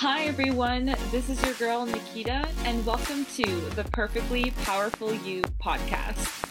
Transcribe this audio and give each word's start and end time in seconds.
Hi, 0.00 0.22
everyone. 0.22 0.96
This 1.10 1.28
is 1.28 1.44
your 1.44 1.52
girl, 1.56 1.84
Nikita, 1.84 2.48
and 2.64 2.86
welcome 2.86 3.26
to 3.36 3.44
the 3.76 3.84
Perfectly 3.92 4.50
Powerfully 4.64 5.18
You 5.26 5.42
podcast. 5.62 6.49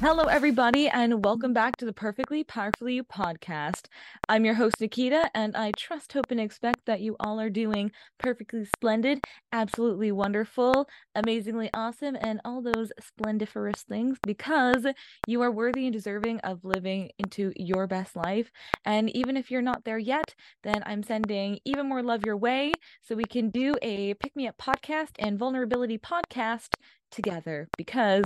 Hello, 0.00 0.24
everybody, 0.24 0.88
and 0.88 1.22
welcome 1.26 1.52
back 1.52 1.76
to 1.76 1.84
the 1.84 1.92
Perfectly 1.92 2.42
Powerfully 2.42 2.94
You 2.94 3.04
podcast. 3.04 3.84
I'm 4.30 4.46
your 4.46 4.54
host, 4.54 4.80
Nikita, 4.80 5.30
and 5.34 5.54
I 5.54 5.72
trust, 5.76 6.14
hope, 6.14 6.30
and 6.30 6.40
expect 6.40 6.86
that 6.86 7.02
you 7.02 7.16
all 7.20 7.38
are 7.38 7.50
doing 7.50 7.92
perfectly 8.18 8.64
splendid, 8.64 9.20
absolutely 9.52 10.10
wonderful, 10.10 10.88
amazingly 11.14 11.68
awesome, 11.74 12.16
and 12.18 12.40
all 12.46 12.62
those 12.62 12.92
splendiferous 12.98 13.82
things 13.82 14.16
because 14.26 14.86
you 15.26 15.42
are 15.42 15.50
worthy 15.52 15.84
and 15.84 15.92
deserving 15.92 16.40
of 16.40 16.64
living 16.64 17.10
into 17.18 17.52
your 17.54 17.86
best 17.86 18.16
life. 18.16 18.50
And 18.86 19.14
even 19.14 19.36
if 19.36 19.50
you're 19.50 19.60
not 19.60 19.84
there 19.84 19.98
yet, 19.98 20.34
then 20.62 20.82
I'm 20.86 21.02
sending 21.02 21.58
even 21.66 21.86
more 21.90 22.02
love 22.02 22.24
your 22.24 22.38
way 22.38 22.72
so 23.02 23.14
we 23.16 23.24
can 23.24 23.50
do 23.50 23.76
a 23.82 24.14
pick 24.14 24.34
me 24.34 24.48
up 24.48 24.56
podcast 24.56 25.10
and 25.18 25.38
vulnerability 25.38 25.98
podcast 25.98 26.70
together 27.10 27.68
because 27.76 28.24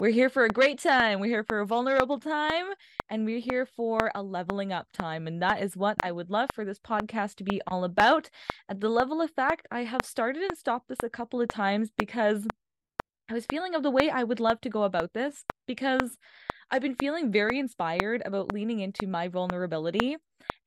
we're 0.00 0.10
here 0.10 0.28
for 0.28 0.44
a 0.44 0.48
great 0.48 0.78
time. 0.78 1.20
We're 1.20 1.26
here 1.26 1.44
for 1.44 1.60
a 1.60 1.66
vulnerable 1.66 2.18
time 2.18 2.66
and 3.08 3.24
we're 3.24 3.40
here 3.40 3.66
for 3.66 4.10
a 4.14 4.22
leveling 4.22 4.72
up 4.72 4.88
time. 4.92 5.26
And 5.26 5.42
that 5.42 5.62
is 5.62 5.76
what 5.76 5.96
I 6.02 6.12
would 6.12 6.30
love 6.30 6.50
for 6.54 6.64
this 6.64 6.78
podcast 6.78 7.36
to 7.36 7.44
be 7.44 7.60
all 7.66 7.84
about. 7.84 8.30
At 8.68 8.80
the 8.80 8.88
level 8.88 9.20
of 9.20 9.30
fact, 9.30 9.66
I 9.70 9.84
have 9.84 10.04
started 10.04 10.42
and 10.42 10.56
stopped 10.56 10.88
this 10.88 10.98
a 11.02 11.10
couple 11.10 11.40
of 11.40 11.48
times 11.48 11.90
because 11.96 12.46
I 13.28 13.34
was 13.34 13.46
feeling 13.46 13.74
of 13.74 13.82
the 13.82 13.90
way 13.90 14.08
I 14.10 14.22
would 14.22 14.40
love 14.40 14.60
to 14.60 14.70
go 14.70 14.84
about 14.84 15.12
this 15.12 15.44
because 15.66 16.16
I've 16.70 16.82
been 16.82 16.96
feeling 16.96 17.32
very 17.32 17.58
inspired 17.58 18.22
about 18.24 18.52
leaning 18.52 18.80
into 18.80 19.06
my 19.06 19.28
vulnerability. 19.28 20.16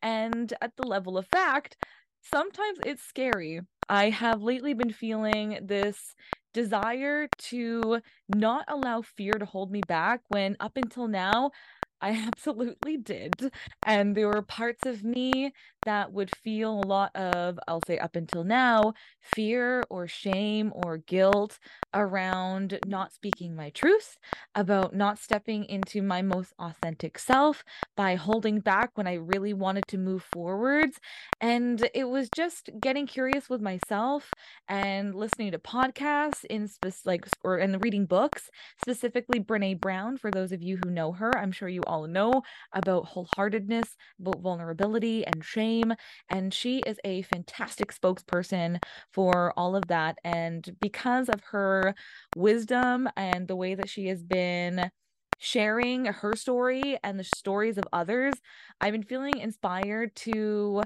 And 0.02 0.54
at 0.62 0.76
the 0.76 0.88
level 0.88 1.18
of 1.18 1.28
fact, 1.28 1.78
sometimes 2.22 2.80
it's 2.86 3.04
scary. 3.04 3.62
I 3.88 4.10
have 4.10 4.42
lately 4.42 4.74
been 4.74 4.92
feeling 4.94 5.60
this 5.62 6.16
desire 6.54 7.30
to 7.38 8.02
not 8.28 8.66
allow 8.68 9.02
fear 9.02 9.38
to 9.40 9.46
hold 9.46 9.72
me 9.72 9.82
back 9.82 10.22
when 10.30 10.56
up 10.60 10.78
until 10.78 11.08
now 11.08 11.52
I 12.02 12.12
absolutely 12.28 12.98
did. 12.98 13.52
And 13.86 14.16
there 14.16 14.28
were 14.28 14.42
parts 14.42 14.86
of 14.86 15.04
me 15.04 15.54
that 15.90 16.14
would 16.14 16.30
feel 16.30 16.80
a 16.80 16.88
lot 16.88 17.16
of, 17.16 17.60
I'll 17.68 17.82
say 17.88 17.98
up 17.98 18.16
until 18.16 18.44
now, 18.44 18.94
fear 19.22 19.84
or 19.90 20.08
shame 20.08 20.72
or 20.76 20.98
guilt 21.00 21.58
around 21.96 22.80
not 22.86 23.12
speaking 23.12 23.56
my 23.56 23.72
truth, 23.72 24.18
about 24.54 24.96
not 24.96 25.18
stepping 25.18 25.66
into 25.66 26.04
my 26.04 26.22
most 26.22 26.54
authentic 26.60 27.18
self 27.18 27.64
by 27.98 28.14
holding 28.14 28.60
back 28.60 28.92
when 28.94 29.08
I 29.08 29.16
really 29.16 29.52
wanted 29.52 29.88
to 29.88 29.98
move 29.98 30.22
forwards. 30.22 31.00
And 31.42 31.90
it 31.96 32.08
was 32.08 32.30
just 32.36 32.70
getting 32.80 33.08
curious 33.08 33.50
with 33.50 33.62
myself 33.62 34.36
and 34.68 35.16
listening 35.16 35.52
to 35.54 35.58
podcasts 35.60 36.46
in 36.46 36.68
specific 36.68 37.06
like 37.06 37.28
or 37.44 37.58
and 37.58 37.84
reading 37.84 38.06
books, 38.06 38.52
specifically 38.80 39.40
Brene 39.40 39.80
Brown 39.80 40.18
for 40.18 40.30
those 40.30 40.52
of 40.52 40.62
you 40.62 40.78
who 40.84 40.92
know 40.92 41.14
her. 41.14 41.36
I'm 41.36 41.52
sure 41.52 41.68
you 41.70 41.82
all 41.88 42.06
know 42.06 42.44
about 42.74 43.08
wholeheartedness, 43.08 43.96
about 44.20 44.42
vulnerability 44.42 45.26
and 45.26 45.44
shame. 45.44 45.79
And 46.30 46.54
she 46.54 46.80
is 46.80 47.00
a 47.04 47.22
fantastic 47.24 47.92
spokesperson 47.94 48.82
for 49.12 49.54
all 49.58 49.76
of 49.76 49.88
that. 49.88 50.18
And 50.24 50.76
because 50.80 51.30
of 51.30 51.42
her 51.52 51.96
wisdom 52.36 53.10
and 53.16 53.48
the 53.48 53.56
way 53.56 53.76
that 53.76 53.90
she 53.90 54.08
has 54.08 54.24
been 54.24 54.92
sharing 55.38 56.06
her 56.06 56.36
story 56.36 56.98
and 57.04 57.20
the 57.20 57.24
stories 57.24 57.78
of 57.78 57.88
others, 57.94 58.36
I've 58.82 58.92
been 58.94 59.04
feeling 59.04 59.40
inspired 59.40 60.16
to 60.18 60.84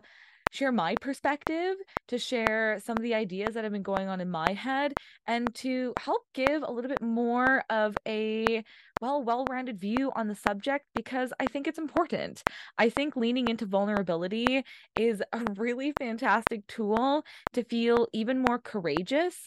share 0.54 0.72
my 0.72 0.96
perspective, 1.02 1.76
to 2.08 2.18
share 2.18 2.80
some 2.80 2.96
of 2.96 3.04
the 3.04 3.16
ideas 3.16 3.56
that 3.56 3.64
have 3.64 3.74
been 3.74 3.82
going 3.82 4.08
on 4.08 4.22
in 4.22 4.30
my 4.30 4.54
head, 4.54 4.94
and 5.26 5.54
to 5.56 5.94
help 6.00 6.22
give 6.34 6.62
a 6.62 6.72
little 6.72 6.90
bit 6.90 7.02
more 7.02 7.64
of 7.70 7.98
a 8.08 8.64
well, 9.02 9.24
well 9.24 9.46
rounded 9.50 9.80
view 9.80 10.12
on 10.16 10.28
the 10.28 10.36
subject 10.36 10.86
because 10.96 11.34
I 11.40 11.48
think 11.48 11.68
it's 11.68 11.80
important. 11.80 12.44
I 12.78 12.90
think 12.90 13.16
leaning 13.16 13.48
into 13.48 13.66
vulnerability 13.66 14.64
is 14.96 15.22
a 15.34 15.40
really 15.56 15.94
fantastic 16.00 16.68
tool 16.68 17.26
to 17.54 17.64
feel 17.64 18.08
even 18.14 18.40
more 18.40 18.60
courageous 18.60 19.44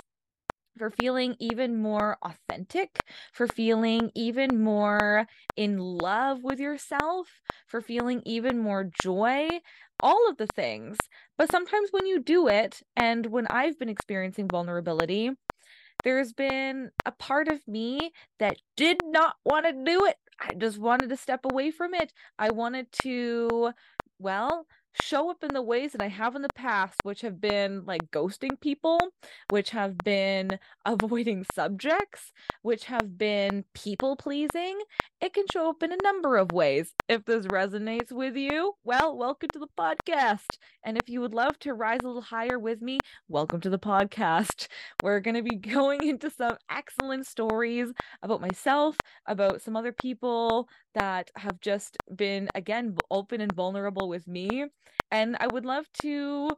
for 0.76 0.90
feeling 0.90 1.36
even 1.38 1.80
more 1.80 2.18
authentic, 2.22 3.02
for 3.32 3.46
feeling 3.46 4.10
even 4.14 4.62
more 4.62 5.26
in 5.56 5.78
love 5.78 6.42
with 6.42 6.58
yourself, 6.58 7.40
for 7.66 7.80
feeling 7.80 8.22
even 8.24 8.58
more 8.58 8.84
joy, 8.84 9.60
all 10.02 10.28
of 10.28 10.36
the 10.36 10.46
things. 10.46 10.98
But 11.38 11.50
sometimes 11.50 11.88
when 11.90 12.06
you 12.06 12.20
do 12.20 12.48
it, 12.48 12.82
and 12.96 13.26
when 13.26 13.46
I've 13.48 13.78
been 13.78 13.88
experiencing 13.88 14.48
vulnerability, 14.48 15.30
there's 16.04 16.32
been 16.32 16.90
a 17.04 17.12
part 17.12 17.48
of 17.48 17.66
me 17.66 18.12
that 18.38 18.58
did 18.76 18.98
not 19.04 19.36
want 19.44 19.66
to 19.66 19.72
do 19.72 20.04
it. 20.04 20.16
I 20.38 20.54
just 20.54 20.78
wanted 20.78 21.08
to 21.08 21.16
step 21.16 21.40
away 21.50 21.70
from 21.70 21.94
it. 21.94 22.12
I 22.38 22.50
wanted 22.50 22.92
to, 23.02 23.72
well, 24.18 24.66
show 25.02 25.30
up 25.30 25.42
in 25.42 25.50
the 25.52 25.62
ways 25.62 25.92
that 25.92 26.02
I 26.02 26.08
have 26.08 26.34
in 26.34 26.42
the 26.42 26.48
past, 26.54 27.00
which 27.02 27.20
have 27.20 27.40
been 27.40 27.84
like 27.84 28.10
ghosting 28.10 28.60
people, 28.60 28.98
which 29.50 29.70
have 29.70 29.98
been 29.98 30.58
avoiding 30.84 31.44
subjects, 31.54 32.32
which 32.62 32.84
have 32.84 33.18
been 33.18 33.64
people 33.74 34.16
pleasing. 34.16 34.78
It 35.20 35.34
can 35.34 35.46
show 35.52 35.70
up 35.70 35.82
in 35.82 35.92
a 35.92 36.02
number 36.02 36.36
of 36.36 36.52
ways. 36.52 36.94
If 37.08 37.24
this 37.24 37.46
resonates 37.46 38.12
with 38.12 38.36
you, 38.36 38.74
well, 38.84 39.16
welcome 39.16 39.48
to 39.52 39.58
the 39.58 39.68
podcast. 39.78 40.56
And 40.84 40.96
if 40.96 41.08
you 41.08 41.20
would 41.20 41.34
love 41.34 41.58
to 41.60 41.74
rise 41.74 42.00
a 42.02 42.06
little 42.06 42.22
higher 42.22 42.58
with 42.58 42.80
me, 42.80 42.98
welcome 43.28 43.60
to 43.62 43.70
the 43.70 43.78
podcast. 43.78 44.68
We're 45.02 45.20
going 45.20 45.36
to 45.36 45.42
be 45.42 45.56
going 45.76 46.06
into 46.06 46.30
some 46.30 46.56
excellent 46.70 47.26
stories 47.26 47.92
about 48.22 48.40
myself, 48.40 48.96
about 49.26 49.62
some 49.62 49.76
other 49.76 49.92
people 49.92 50.68
that 50.94 51.30
have 51.36 51.60
just 51.60 51.96
been, 52.14 52.48
again, 52.54 52.96
open 53.10 53.40
and 53.40 53.52
vulnerable 53.52 54.08
with 54.08 54.26
me. 54.26 54.66
And 55.10 55.36
I 55.40 55.46
would 55.46 55.64
love 55.64 55.86
to 56.02 56.50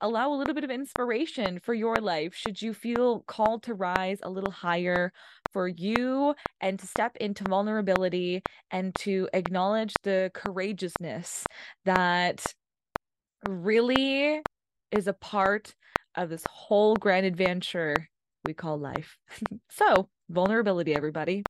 allow 0.00 0.32
a 0.32 0.36
little 0.36 0.54
bit 0.54 0.64
of 0.64 0.70
inspiration 0.70 1.60
for 1.60 1.74
your 1.74 1.96
life 1.96 2.34
should 2.34 2.60
you 2.60 2.74
feel 2.74 3.20
called 3.28 3.62
to 3.62 3.72
rise 3.72 4.18
a 4.22 4.28
little 4.28 4.50
higher 4.50 5.12
for 5.52 5.68
you 5.68 6.34
and 6.60 6.78
to 6.78 6.86
step 6.86 7.16
into 7.18 7.44
vulnerability 7.44 8.42
and 8.72 8.94
to 8.96 9.28
acknowledge 9.32 9.94
the 10.02 10.30
courageousness 10.34 11.44
that 11.84 12.44
really 13.48 14.42
is 14.90 15.06
a 15.06 15.12
part 15.12 15.74
of 16.16 16.28
this 16.30 16.44
whole 16.50 16.96
grand 16.96 17.24
adventure 17.24 18.08
we 18.44 18.52
call 18.52 18.76
life. 18.76 19.16
so, 19.70 20.08
vulnerability, 20.28 20.96
everybody 20.96 21.44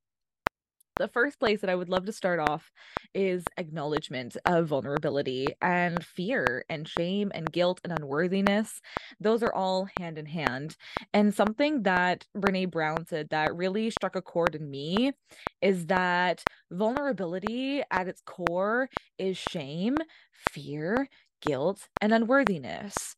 the 0.97 1.07
first 1.07 1.39
place 1.39 1.61
that 1.61 1.69
I 1.69 1.75
would 1.75 1.89
love 1.89 2.05
to 2.05 2.11
start 2.11 2.39
off 2.39 2.71
is 3.13 3.43
acknowledgement 3.57 4.37
of 4.45 4.67
vulnerability 4.67 5.47
and 5.61 6.03
fear 6.05 6.65
and 6.69 6.87
shame 6.87 7.31
and 7.33 7.51
guilt 7.51 7.81
and 7.83 7.91
unworthiness. 7.93 8.79
Those 9.19 9.41
are 9.41 9.53
all 9.53 9.87
hand 9.97 10.17
in 10.17 10.27
hand. 10.27 10.75
And 11.13 11.33
something 11.33 11.83
that 11.83 12.25
Brene 12.37 12.69
Brown 12.71 13.07
said 13.07 13.29
that 13.29 13.55
really 13.55 13.89
struck 13.89 14.15
a 14.15 14.21
chord 14.21 14.55
in 14.55 14.69
me 14.69 15.13
is 15.61 15.87
that 15.87 16.43
vulnerability 16.71 17.81
at 17.89 18.07
its 18.07 18.21
core 18.21 18.89
is 19.17 19.37
shame, 19.37 19.97
fear, 20.31 21.07
guilt, 21.41 21.87
and 22.01 22.13
unworthiness. 22.13 23.15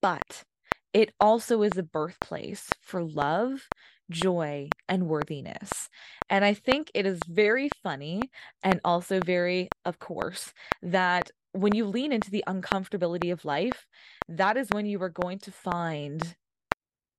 But 0.00 0.44
it 0.92 1.12
also 1.20 1.62
is 1.62 1.76
a 1.76 1.82
birthplace 1.82 2.70
for 2.80 3.02
love, 3.02 3.68
joy, 4.10 4.68
and 4.88 5.08
worthiness. 5.08 5.88
And 6.30 6.44
I 6.44 6.54
think 6.54 6.90
it 6.94 7.06
is 7.06 7.20
very 7.28 7.70
funny 7.82 8.30
and 8.62 8.80
also 8.84 9.20
very, 9.20 9.68
of 9.84 9.98
course, 9.98 10.52
that 10.82 11.30
when 11.52 11.74
you 11.74 11.86
lean 11.86 12.12
into 12.12 12.30
the 12.30 12.44
uncomfortability 12.46 13.32
of 13.32 13.44
life, 13.44 13.86
that 14.28 14.56
is 14.56 14.68
when 14.70 14.86
you 14.86 15.02
are 15.02 15.08
going 15.08 15.38
to 15.40 15.50
find 15.50 16.36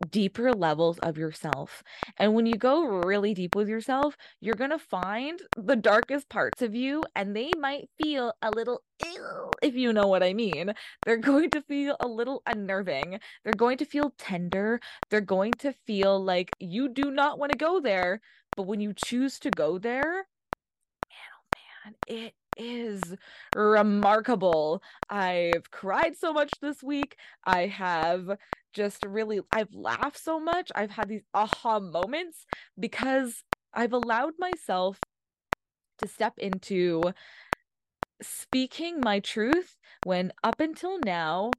deeper 0.10 0.54
levels 0.54 1.00
of 1.00 1.18
yourself. 1.18 1.84
And 2.18 2.34
when 2.34 2.46
you 2.46 2.56
go 2.56 2.84
really 2.86 3.34
deep 3.34 3.56
with 3.56 3.68
yourself, 3.68 4.16
you're 4.40 4.56
going 4.56 4.70
to 4.70 4.80
find 4.80 5.42
the 5.58 5.76
darkest 5.76 6.30
parts 6.30 6.62
of 6.62 6.76
you, 6.76 7.04
and 7.16 7.36
they 7.36 7.52
might 7.58 7.90
feel 8.02 8.34
a 8.42 8.52
little 8.52 8.82
ill, 9.06 9.52
if 9.62 9.76
you 9.76 9.92
know 9.94 10.08
what 10.08 10.24
I 10.24 10.34
mean. 10.34 10.74
They're 11.06 11.18
going 11.18 11.52
to 11.52 11.62
feel 11.62 11.98
a 12.00 12.08
little 12.08 12.42
unnerving. 12.46 13.20
They're 13.44 13.54
going 13.54 13.78
to 13.78 13.86
feel 13.86 14.14
tender. 14.18 14.80
They're 15.10 15.22
going 15.22 15.54
to 15.60 15.74
feel 15.86 16.24
like 16.24 16.50
you 16.60 16.90
do 16.90 17.12
not 17.12 17.40
want 17.40 17.52
to 17.52 17.58
go 17.58 17.80
there. 17.80 18.22
But 18.56 18.64
when 18.64 18.80
you 18.80 18.94
choose 18.94 19.40
to 19.40 19.52
go 19.52 19.78
there, 19.78 20.26
man, 21.10 21.30
oh 21.34 21.42
man, 21.86 21.96
it 22.08 22.34
is 22.60 23.02
remarkable. 23.56 24.84
I've 25.10 25.72
cried 25.72 26.18
so 26.18 26.34
much 26.34 26.60
this 26.62 26.84
week. 26.84 27.18
I 27.46 27.68
have 27.68 28.38
just 28.74 29.06
really 29.06 29.42
I've 29.52 29.74
laughed 29.74 30.20
so 30.20 30.40
much. 30.40 30.72
I've 30.76 30.92
had 30.92 31.10
these 31.10 31.24
aha 31.34 31.80
moments 31.80 32.46
because 32.80 33.44
I've 33.74 33.94
allowed 33.94 34.34
myself 34.40 35.00
to 36.00 36.08
step 36.08 36.34
into 36.38 37.12
speaking 38.22 39.00
my 39.02 39.20
truth 39.20 39.78
when 40.04 40.32
up 40.44 40.60
until 40.60 41.00
now, 41.00 41.52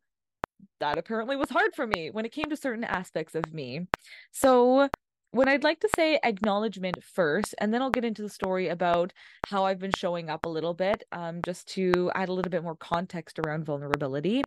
that 0.81 0.99
apparently 0.99 1.37
was 1.37 1.50
hard 1.50 1.75
for 1.75 1.87
me 1.87 2.11
when 2.11 2.25
it 2.25 2.32
came 2.32 2.47
to 2.50 2.56
certain 2.56 2.85
aspects 2.85 3.35
of 3.35 3.52
me. 3.55 3.87
So, 4.32 4.88
when 5.32 5.48
I'd 5.48 5.64
like 5.64 5.80
to 5.80 5.88
say 5.94 6.18
acknowledgement 6.22 7.02
first, 7.02 7.54
and 7.60 7.72
then 7.72 7.82
I'll 7.82 7.90
get 7.90 8.04
into 8.04 8.22
the 8.22 8.28
story 8.28 8.68
about 8.68 9.12
how 9.48 9.64
I've 9.64 9.78
been 9.78 9.92
showing 9.96 10.28
up 10.28 10.44
a 10.46 10.48
little 10.48 10.74
bit, 10.74 11.04
um, 11.12 11.40
just 11.42 11.68
to 11.74 12.10
add 12.14 12.28
a 12.28 12.32
little 12.32 12.50
bit 12.50 12.62
more 12.62 12.76
context 12.76 13.38
around 13.38 13.64
vulnerability 13.64 14.42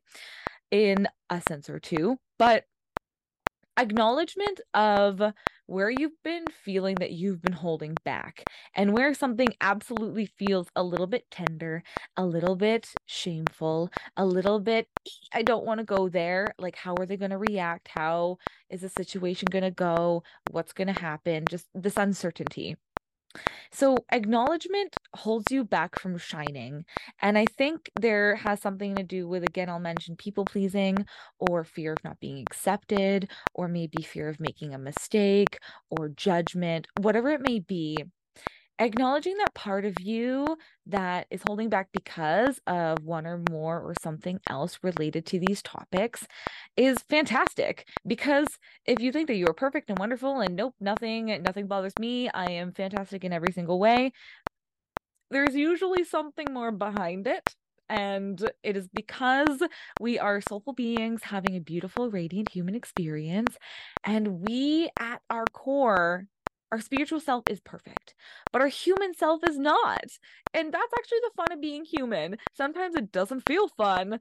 in 0.72 1.08
a 1.30 1.42
sense 1.42 1.70
or 1.70 1.80
two. 1.80 2.18
But 2.38 2.66
acknowledgement 3.78 4.62
of 4.74 5.22
where 5.66 5.90
you've 5.90 6.22
been 6.24 6.46
feeling 6.64 6.96
that 6.96 7.12
you've 7.12 7.42
been 7.42 7.54
holding 7.54 7.96
back 8.04 8.44
and 8.76 8.94
where 8.94 9.14
something 9.14 9.48
absolutely 9.62 10.26
feels 10.26 10.68
a 10.76 10.84
little 10.84 11.08
bit 11.08 11.26
tender, 11.32 11.84
a 12.18 12.26
little 12.26 12.56
bit 12.56 12.94
shameful, 13.06 13.90
a 14.18 14.26
little 14.26 14.60
bit, 14.60 14.88
I 15.34 15.42
don't 15.42 15.66
want 15.66 15.80
to 15.80 15.86
go 15.86 16.10
there. 16.10 16.54
Like, 16.60 16.76
how 16.76 16.96
are 16.96 17.06
they 17.06 17.18
going 17.18 17.32
to 17.32 17.38
react? 17.38 17.88
How 17.88 18.38
is 18.70 18.82
the 18.82 18.90
situation 18.90 19.48
going 19.52 19.64
to 19.64 19.72
go? 19.72 20.24
What's 20.52 20.74
going 20.74 20.94
to 20.94 21.00
happen? 21.00 21.46
Just 21.50 21.68
this 21.74 21.98
uncertainty. 21.98 22.76
So, 23.72 23.98
acknowledgement 24.12 24.96
holds 25.16 25.52
you 25.52 25.64
back 25.64 25.98
from 26.00 26.18
shining. 26.18 26.86
And 27.22 27.38
I 27.38 27.46
think 27.46 27.92
there 28.00 28.36
has 28.36 28.62
something 28.62 28.96
to 28.96 29.04
do 29.04 29.28
with, 29.28 29.44
again, 29.44 29.70
I'll 29.70 29.80
mention 29.80 30.16
people 30.16 30.46
pleasing 30.46 31.06
or 31.40 31.64
fear 31.64 31.94
of 31.94 32.04
not 32.04 32.20
being 32.20 32.40
accepted, 32.42 33.32
or 33.54 33.68
maybe 33.68 34.04
fear 34.04 34.30
of 34.30 34.40
making 34.40 34.74
a 34.74 34.80
mistake 34.80 35.60
or 35.90 36.10
judgment, 36.10 36.88
whatever 37.00 37.30
it 37.30 37.42
may 37.42 37.60
be 37.60 37.98
acknowledging 38.80 39.38
that 39.38 39.54
part 39.54 39.86
of 39.86 40.00
you 40.02 40.58
that 40.88 41.28
is 41.30 41.42
holding 41.48 41.70
back 41.70 41.90
because 41.94 42.60
of 42.66 43.04
one 43.04 43.28
or 43.28 43.42
more 43.52 43.80
or 43.80 43.94
something 44.02 44.40
else 44.50 44.80
related 44.82 45.26
to 45.28 45.40
these 45.40 45.62
topics 45.62 46.26
is 46.76 46.98
fantastic 47.08 47.88
because 48.08 48.48
if 48.86 49.00
you 49.00 49.12
think 49.12 49.28
that 49.28 49.36
you 49.36 49.46
are 49.48 49.54
perfect 49.54 49.90
and 49.90 50.00
wonderful 50.00 50.42
and 50.42 50.56
nope 50.56 50.74
nothing 50.80 51.28
nothing 51.44 51.68
bothers 51.68 51.94
me 52.00 52.30
i 52.30 52.50
am 52.50 52.72
fantastic 52.74 53.24
in 53.24 53.32
every 53.32 53.52
single 53.52 53.80
way 53.80 54.12
there's 55.34 55.56
usually 55.56 56.04
something 56.04 56.54
more 56.54 56.72
behind 56.72 57.28
it 57.28 57.56
and 57.90 58.50
it 58.64 58.78
is 58.78 58.88
because 58.88 59.62
we 60.00 60.18
are 60.18 60.42
soulful 60.42 60.74
beings 60.74 61.24
having 61.24 61.56
a 61.56 61.60
beautiful, 61.60 62.10
radiant 62.10 62.50
human 62.50 62.76
experience. 62.76 63.58
And 64.04 64.40
we, 64.42 64.90
at 65.00 65.22
our 65.30 65.46
core, 65.46 66.28
our 66.72 66.80
spiritual 66.80 67.20
self 67.20 67.44
is 67.50 67.60
perfect, 67.60 68.16
but 68.52 68.62
our 68.62 68.68
human 68.68 69.14
self 69.14 69.42
is 69.48 69.60
not. 69.60 70.06
And 70.56 70.74
that's 70.74 70.94
actually 70.98 71.20
the 71.22 71.32
fun 71.36 71.52
of 71.52 71.62
being 71.62 71.86
human. 71.86 72.38
Sometimes 72.56 72.96
it 72.96 73.12
doesn't 73.12 73.48
feel 73.48 73.68
fun, 73.68 74.20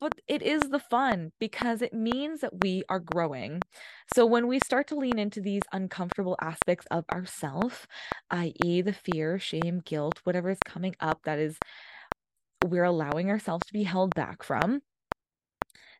but 0.00 0.12
it 0.28 0.42
is 0.42 0.62
the 0.62 0.78
fun 0.78 1.32
because 1.38 1.82
it 1.82 1.92
means 1.92 2.40
that 2.40 2.62
we 2.62 2.82
are 2.88 3.00
growing. 3.00 3.60
So 4.14 4.26
when 4.26 4.46
we 4.46 4.60
start 4.60 4.86
to 4.88 4.94
lean 4.94 5.18
into 5.18 5.40
these 5.40 5.62
uncomfortable 5.72 6.36
aspects 6.40 6.86
of 6.90 7.04
ourself, 7.12 7.86
i.e., 8.30 8.82
the 8.82 8.92
fear, 8.92 9.38
shame, 9.38 9.82
guilt, 9.84 10.20
whatever 10.24 10.50
is 10.50 10.58
coming 10.64 10.94
up 11.00 11.20
that 11.24 11.38
is 11.38 11.58
we're 12.64 12.84
allowing 12.84 13.30
ourselves 13.30 13.66
to 13.66 13.72
be 13.72 13.84
held 13.84 14.14
back 14.14 14.42
from, 14.42 14.80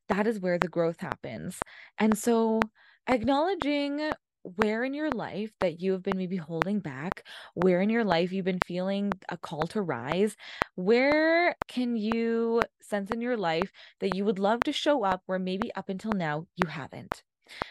that 0.09 0.27
is 0.27 0.41
where 0.41 0.59
the 0.59 0.69
growth 0.69 1.01
happens. 1.01 1.61
And 1.99 2.17
so 2.17 2.61
acknowledging 3.09 4.11
where 4.57 4.85
in 4.85 4.95
your 4.95 5.11
life 5.11 5.53
that 5.61 5.81
you 5.81 5.93
have 5.93 6.03
been 6.03 6.17
maybe 6.19 6.37
holding 6.37 6.81
back, 6.81 7.25
where 7.55 7.81
in 7.81 7.91
your 7.91 8.05
life 8.05 8.33
you've 8.33 8.45
been 8.45 8.61
feeling 8.67 9.13
a 9.29 9.37
call 9.37 9.67
to 9.69 9.83
rise, 9.83 10.37
where 10.75 11.57
can 11.69 11.97
you 11.97 12.63
sense 12.81 13.11
in 13.11 13.21
your 13.21 13.37
life 13.37 13.71
that 14.01 14.15
you 14.15 14.25
would 14.25 14.39
love 14.39 14.61
to 14.65 14.73
show 14.73 15.05
up 15.05 15.23
where 15.27 15.39
maybe 15.39 15.73
up 15.75 15.89
until 15.89 16.13
now 16.13 16.47
you 16.57 16.69
haven't. 16.69 17.23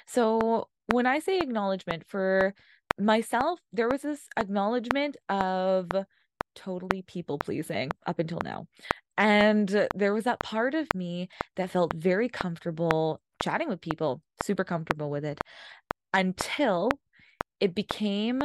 So, 0.05 0.69
when 0.87 1.05
I 1.05 1.19
say 1.19 1.39
acknowledgement 1.39 2.05
for 2.07 2.53
myself, 2.99 3.59
there 3.73 3.89
was 3.89 4.01
this 4.01 4.27
acknowledgement 4.37 5.17
of 5.29 5.89
totally 6.55 7.03
people 7.03 7.37
pleasing 7.37 7.91
up 8.05 8.19
until 8.19 8.39
now. 8.43 8.67
And 9.17 9.87
there 9.95 10.13
was 10.13 10.23
that 10.25 10.39
part 10.39 10.73
of 10.75 10.87
me 10.95 11.29
that 11.55 11.69
felt 11.71 11.93
very 11.93 12.29
comfortable 12.29 13.21
chatting 13.41 13.69
with 13.69 13.81
people, 13.81 14.21
super 14.43 14.63
comfortable 14.63 15.09
with 15.09 15.25
it 15.25 15.39
until 16.13 16.89
it 17.59 17.75
became 17.75 18.41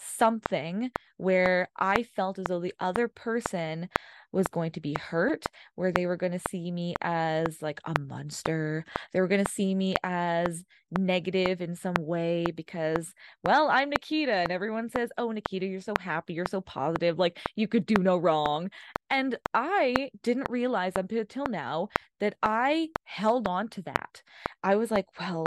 something 0.00 0.90
where 1.16 1.68
I 1.78 2.02
felt 2.02 2.38
as 2.38 2.46
though 2.46 2.60
the 2.60 2.74
other 2.80 3.08
person 3.08 3.88
was 4.32 4.48
going 4.48 4.72
to 4.72 4.80
be 4.80 4.94
hurt, 4.98 5.44
where 5.74 5.92
they 5.92 6.06
were 6.06 6.16
going 6.16 6.32
to 6.32 6.38
see 6.38 6.70
me 6.70 6.94
as 7.02 7.60
like 7.60 7.80
a 7.84 7.94
monster. 8.00 8.84
They 9.12 9.20
were 9.20 9.28
going 9.28 9.44
to 9.44 9.50
see 9.50 9.74
me 9.74 9.94
as 10.02 10.64
negative 10.90 11.60
in 11.60 11.76
some 11.76 11.94
way 12.00 12.46
because, 12.54 13.12
well, 13.44 13.68
I'm 13.68 13.90
Nikita 13.90 14.32
and 14.32 14.50
everyone 14.50 14.88
says, 14.88 15.10
Oh, 15.18 15.30
Nikita, 15.32 15.66
you're 15.66 15.80
so 15.82 15.94
happy. 16.00 16.32
You're 16.34 16.46
so 16.46 16.62
positive. 16.62 17.18
Like 17.18 17.38
you 17.56 17.68
could 17.68 17.84
do 17.86 17.96
no 17.96 18.16
wrong. 18.16 18.70
And 19.10 19.36
I 19.52 20.10
didn't 20.22 20.48
realize 20.50 20.94
until 20.96 21.46
now 21.46 21.88
that 22.20 22.34
I 22.42 22.88
held 23.04 23.46
on 23.46 23.68
to 23.68 23.82
that. 23.82 24.22
I 24.62 24.76
was 24.76 24.90
like, 24.90 25.06
Well, 25.20 25.44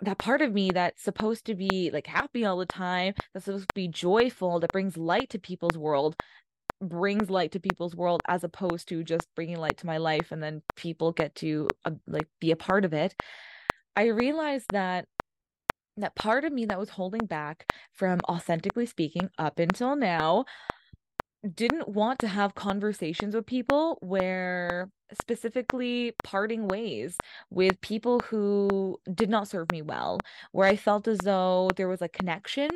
that 0.00 0.18
part 0.18 0.42
of 0.42 0.52
me 0.52 0.70
that's 0.70 1.02
supposed 1.02 1.46
to 1.46 1.54
be 1.54 1.90
like 1.92 2.06
happy 2.06 2.44
all 2.44 2.58
the 2.58 2.66
time, 2.66 3.14
that's 3.32 3.46
supposed 3.46 3.68
to 3.68 3.74
be 3.74 3.88
joyful, 3.88 4.60
that 4.60 4.72
brings 4.72 4.96
light 4.96 5.30
to 5.30 5.38
people's 5.38 5.78
world, 5.78 6.16
brings 6.80 7.30
light 7.30 7.52
to 7.52 7.60
people's 7.60 7.96
world 7.96 8.22
as 8.28 8.44
opposed 8.44 8.88
to 8.88 9.02
just 9.02 9.26
bringing 9.34 9.56
light 9.58 9.78
to 9.78 9.86
my 9.86 9.96
life 9.96 10.32
and 10.32 10.42
then 10.42 10.62
people 10.76 11.12
get 11.12 11.34
to 11.36 11.68
uh, 11.84 11.92
like 12.06 12.28
be 12.40 12.50
a 12.50 12.56
part 12.56 12.84
of 12.84 12.92
it. 12.92 13.14
I 13.96 14.06
realized 14.08 14.66
that 14.72 15.06
that 15.96 16.14
part 16.14 16.44
of 16.44 16.52
me 16.52 16.66
that 16.66 16.78
was 16.78 16.90
holding 16.90 17.24
back 17.24 17.72
from 17.92 18.20
authentically 18.28 18.84
speaking 18.84 19.30
up 19.38 19.58
until 19.58 19.96
now 19.96 20.44
didn't 21.54 21.88
want 21.88 22.18
to 22.20 22.28
have 22.28 22.54
conversations 22.54 23.34
with 23.34 23.46
people 23.46 23.98
where 24.00 24.90
specifically 25.20 26.12
parting 26.24 26.66
ways 26.66 27.16
with 27.50 27.80
people 27.80 28.20
who 28.20 28.98
did 29.14 29.30
not 29.30 29.48
serve 29.48 29.70
me 29.70 29.82
well, 29.82 30.18
where 30.52 30.68
I 30.68 30.76
felt 30.76 31.06
as 31.08 31.18
though 31.18 31.70
there 31.76 31.88
was 31.88 32.02
a 32.02 32.08
connection 32.08 32.70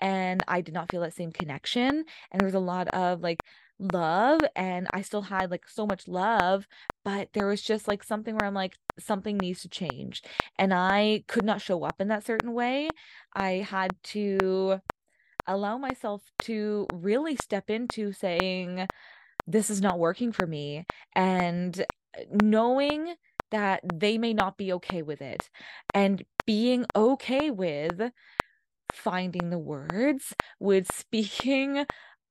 and 0.00 0.42
I 0.48 0.60
did 0.62 0.74
not 0.74 0.90
feel 0.90 1.02
that 1.02 1.14
same 1.14 1.32
connection. 1.32 2.04
And 2.30 2.40
there 2.40 2.46
was 2.46 2.54
a 2.54 2.58
lot 2.58 2.88
of 2.88 3.20
like 3.20 3.40
love, 3.78 4.40
and 4.54 4.88
I 4.92 5.02
still 5.02 5.22
had 5.22 5.50
like 5.50 5.68
so 5.68 5.86
much 5.86 6.08
love, 6.08 6.66
but 7.04 7.28
there 7.34 7.46
was 7.46 7.62
just 7.62 7.86
like 7.88 8.02
something 8.02 8.34
where 8.34 8.46
I'm 8.46 8.54
like, 8.54 8.76
something 8.98 9.36
needs 9.36 9.62
to 9.62 9.68
change. 9.68 10.22
And 10.58 10.72
I 10.72 11.24
could 11.28 11.44
not 11.44 11.60
show 11.60 11.84
up 11.84 12.00
in 12.00 12.08
that 12.08 12.24
certain 12.24 12.52
way. 12.54 12.88
I 13.34 13.66
had 13.68 13.90
to 14.04 14.80
allow 15.46 15.78
myself 15.78 16.22
to 16.40 16.86
really 16.92 17.36
step 17.36 17.70
into 17.70 18.12
saying, 18.12 18.86
this 19.46 19.70
is 19.70 19.80
not 19.80 19.98
working 19.98 20.32
for 20.32 20.46
me. 20.46 20.84
And 21.14 21.78
uh, 22.18 22.22
knowing 22.42 23.14
that 23.50 23.80
they 23.94 24.18
may 24.18 24.34
not 24.34 24.56
be 24.56 24.72
okay 24.72 25.02
with 25.02 25.22
it 25.22 25.48
and 25.94 26.24
being 26.46 26.84
okay 26.96 27.50
with 27.50 28.10
finding 28.92 29.50
the 29.50 29.58
words, 29.58 30.34
with 30.58 30.92
speaking 30.92 31.86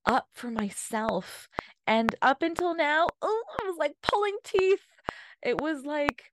up 0.05 0.27
for 0.33 0.51
myself. 0.51 1.47
And 1.87 2.15
up 2.21 2.41
until 2.41 2.75
now, 2.75 3.07
oh, 3.21 3.43
I 3.61 3.65
was 3.65 3.77
like 3.77 3.93
pulling 4.01 4.37
teeth. 4.43 4.85
It 5.41 5.61
was 5.61 5.85
like, 5.85 6.31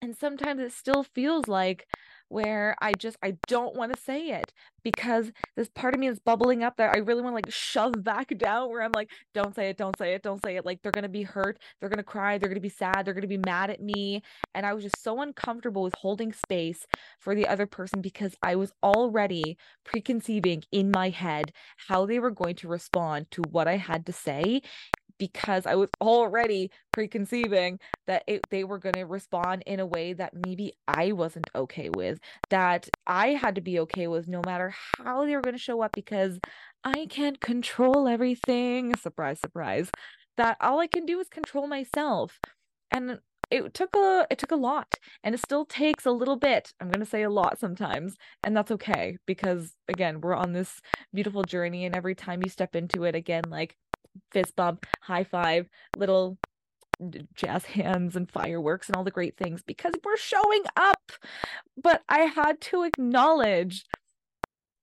and 0.00 0.16
sometimes 0.16 0.60
it 0.60 0.72
still 0.72 1.02
feels 1.02 1.46
like 1.48 1.86
where 2.30 2.76
I 2.80 2.94
just 2.94 3.16
I 3.22 3.36
don't 3.48 3.76
want 3.76 3.94
to 3.94 4.00
say 4.00 4.30
it 4.30 4.52
because 4.82 5.30
this 5.56 5.68
part 5.68 5.94
of 5.94 6.00
me 6.00 6.08
is 6.08 6.18
bubbling 6.18 6.62
up 6.62 6.76
that 6.78 6.94
I 6.94 7.00
really 7.00 7.22
want 7.22 7.32
to 7.32 7.36
like 7.36 7.50
shove 7.50 8.02
back 8.02 8.28
down 8.38 8.70
where 8.70 8.82
I'm 8.82 8.92
like, 8.94 9.10
don't 9.34 9.54
say 9.54 9.68
it, 9.68 9.76
don't 9.76 9.98
say 9.98 10.14
it, 10.14 10.22
don't 10.22 10.42
say 10.44 10.56
it. 10.56 10.64
Like 10.64 10.80
they're 10.82 10.92
gonna 10.92 11.08
be 11.08 11.24
hurt, 11.24 11.58
they're 11.80 11.90
gonna 11.90 12.02
cry, 12.02 12.38
they're 12.38 12.48
gonna 12.48 12.60
be 12.60 12.70
sad, 12.70 13.04
they're 13.04 13.14
gonna 13.14 13.26
be 13.26 13.36
mad 13.38 13.70
at 13.70 13.82
me. 13.82 14.22
And 14.54 14.64
I 14.64 14.72
was 14.72 14.84
just 14.84 15.02
so 15.02 15.20
uncomfortable 15.20 15.82
with 15.82 15.94
holding 15.96 16.32
space 16.32 16.86
for 17.18 17.34
the 17.34 17.46
other 17.46 17.66
person 17.66 18.00
because 18.00 18.34
I 18.42 18.56
was 18.56 18.72
already 18.82 19.58
preconceiving 19.84 20.64
in 20.72 20.90
my 20.90 21.10
head 21.10 21.52
how 21.88 22.06
they 22.06 22.18
were 22.18 22.30
going 22.30 22.54
to 22.56 22.68
respond 22.68 23.30
to 23.32 23.42
what 23.50 23.68
I 23.68 23.76
had 23.76 24.06
to 24.06 24.12
say 24.12 24.62
because 25.20 25.66
I 25.66 25.76
was 25.76 25.90
already 26.00 26.72
preconceiving 26.90 27.78
that 28.08 28.24
it, 28.26 28.40
they 28.50 28.64
were 28.64 28.78
going 28.78 28.94
to 28.94 29.04
respond 29.04 29.62
in 29.66 29.78
a 29.78 29.86
way 29.86 30.14
that 30.14 30.32
maybe 30.34 30.72
I 30.88 31.12
wasn't 31.12 31.50
okay 31.54 31.90
with, 31.90 32.18
that 32.48 32.88
I 33.06 33.28
had 33.28 33.54
to 33.56 33.60
be 33.60 33.78
okay 33.80 34.08
with 34.08 34.26
no 34.26 34.42
matter 34.44 34.74
how 34.98 35.24
they 35.24 35.36
were 35.36 35.42
going 35.42 35.54
to 35.54 35.62
show 35.62 35.82
up 35.82 35.92
because 35.92 36.40
I 36.82 37.06
can't 37.10 37.40
control 37.40 38.08
everything. 38.08 38.96
Surprise, 38.96 39.38
surprise. 39.38 39.90
That 40.38 40.56
all 40.60 40.80
I 40.80 40.86
can 40.86 41.04
do 41.06 41.20
is 41.20 41.28
control 41.28 41.68
myself. 41.68 42.40
And 42.90 43.20
it 43.50 43.74
took 43.74 43.94
a 43.96 44.26
it 44.30 44.38
took 44.38 44.52
a 44.52 44.56
lot 44.56 44.94
and 45.24 45.34
it 45.34 45.38
still 45.38 45.64
takes 45.64 46.06
a 46.06 46.10
little 46.12 46.36
bit 46.36 46.72
i'm 46.80 46.88
going 46.88 47.00
to 47.00 47.06
say 47.06 47.22
a 47.22 47.30
lot 47.30 47.58
sometimes 47.58 48.14
and 48.44 48.56
that's 48.56 48.70
okay 48.70 49.16
because 49.26 49.72
again 49.88 50.20
we're 50.20 50.34
on 50.34 50.52
this 50.52 50.80
beautiful 51.12 51.42
journey 51.42 51.84
and 51.84 51.96
every 51.96 52.14
time 52.14 52.40
you 52.44 52.48
step 52.48 52.76
into 52.76 53.02
it 53.02 53.16
again 53.16 53.42
like 53.48 53.76
fist 54.30 54.56
bump, 54.56 54.86
high 55.02 55.24
five, 55.24 55.68
little 55.96 56.38
jazz 57.34 57.64
hands 57.64 58.16
and 58.16 58.30
fireworks 58.30 58.88
and 58.88 58.96
all 58.96 59.04
the 59.04 59.10
great 59.10 59.36
things 59.36 59.62
because 59.62 59.94
we're 60.04 60.16
showing 60.16 60.62
up. 60.76 61.12
But 61.82 62.02
I 62.08 62.20
had 62.20 62.60
to 62.62 62.82
acknowledge 62.82 63.84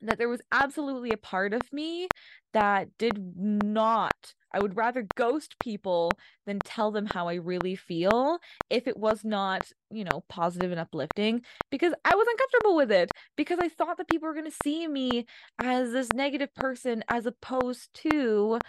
that 0.02 0.18
there 0.18 0.30
was 0.30 0.42
absolutely 0.52 1.12
a 1.12 1.18
part 1.18 1.54
of 1.54 1.62
me 1.72 2.08
that 2.54 2.90
did 2.98 3.20
not 3.36 4.34
I 4.54 4.60
would 4.60 4.78
rather 4.78 5.06
ghost 5.16 5.56
people 5.60 6.12
than 6.46 6.60
tell 6.60 6.92
them 6.92 7.06
how 7.06 7.28
I 7.28 7.36
really 7.36 7.76
feel 7.76 8.40
if 8.70 8.88
it 8.88 8.98
was 8.98 9.24
not, 9.24 9.72
you 9.92 10.04
know, 10.04 10.24
positive 10.30 10.72
and 10.72 10.80
uplifting 10.80 11.42
because 11.70 11.94
I 12.06 12.16
was 12.16 12.28
uncomfortable 12.28 12.76
with 12.76 12.92
it 12.92 13.12
because 13.36 13.60
I 13.62 13.70
thought 13.70 13.98
that 13.98 14.10
people 14.10 14.28
were 14.28 14.34
going 14.34 14.50
to 14.50 14.64
see 14.64 14.88
me 14.88 15.26
as 15.60 15.92
this 15.92 16.10
negative 16.14 16.54
person 16.56 17.04
as 17.10 17.26
opposed 17.26 17.94
to 17.96 18.60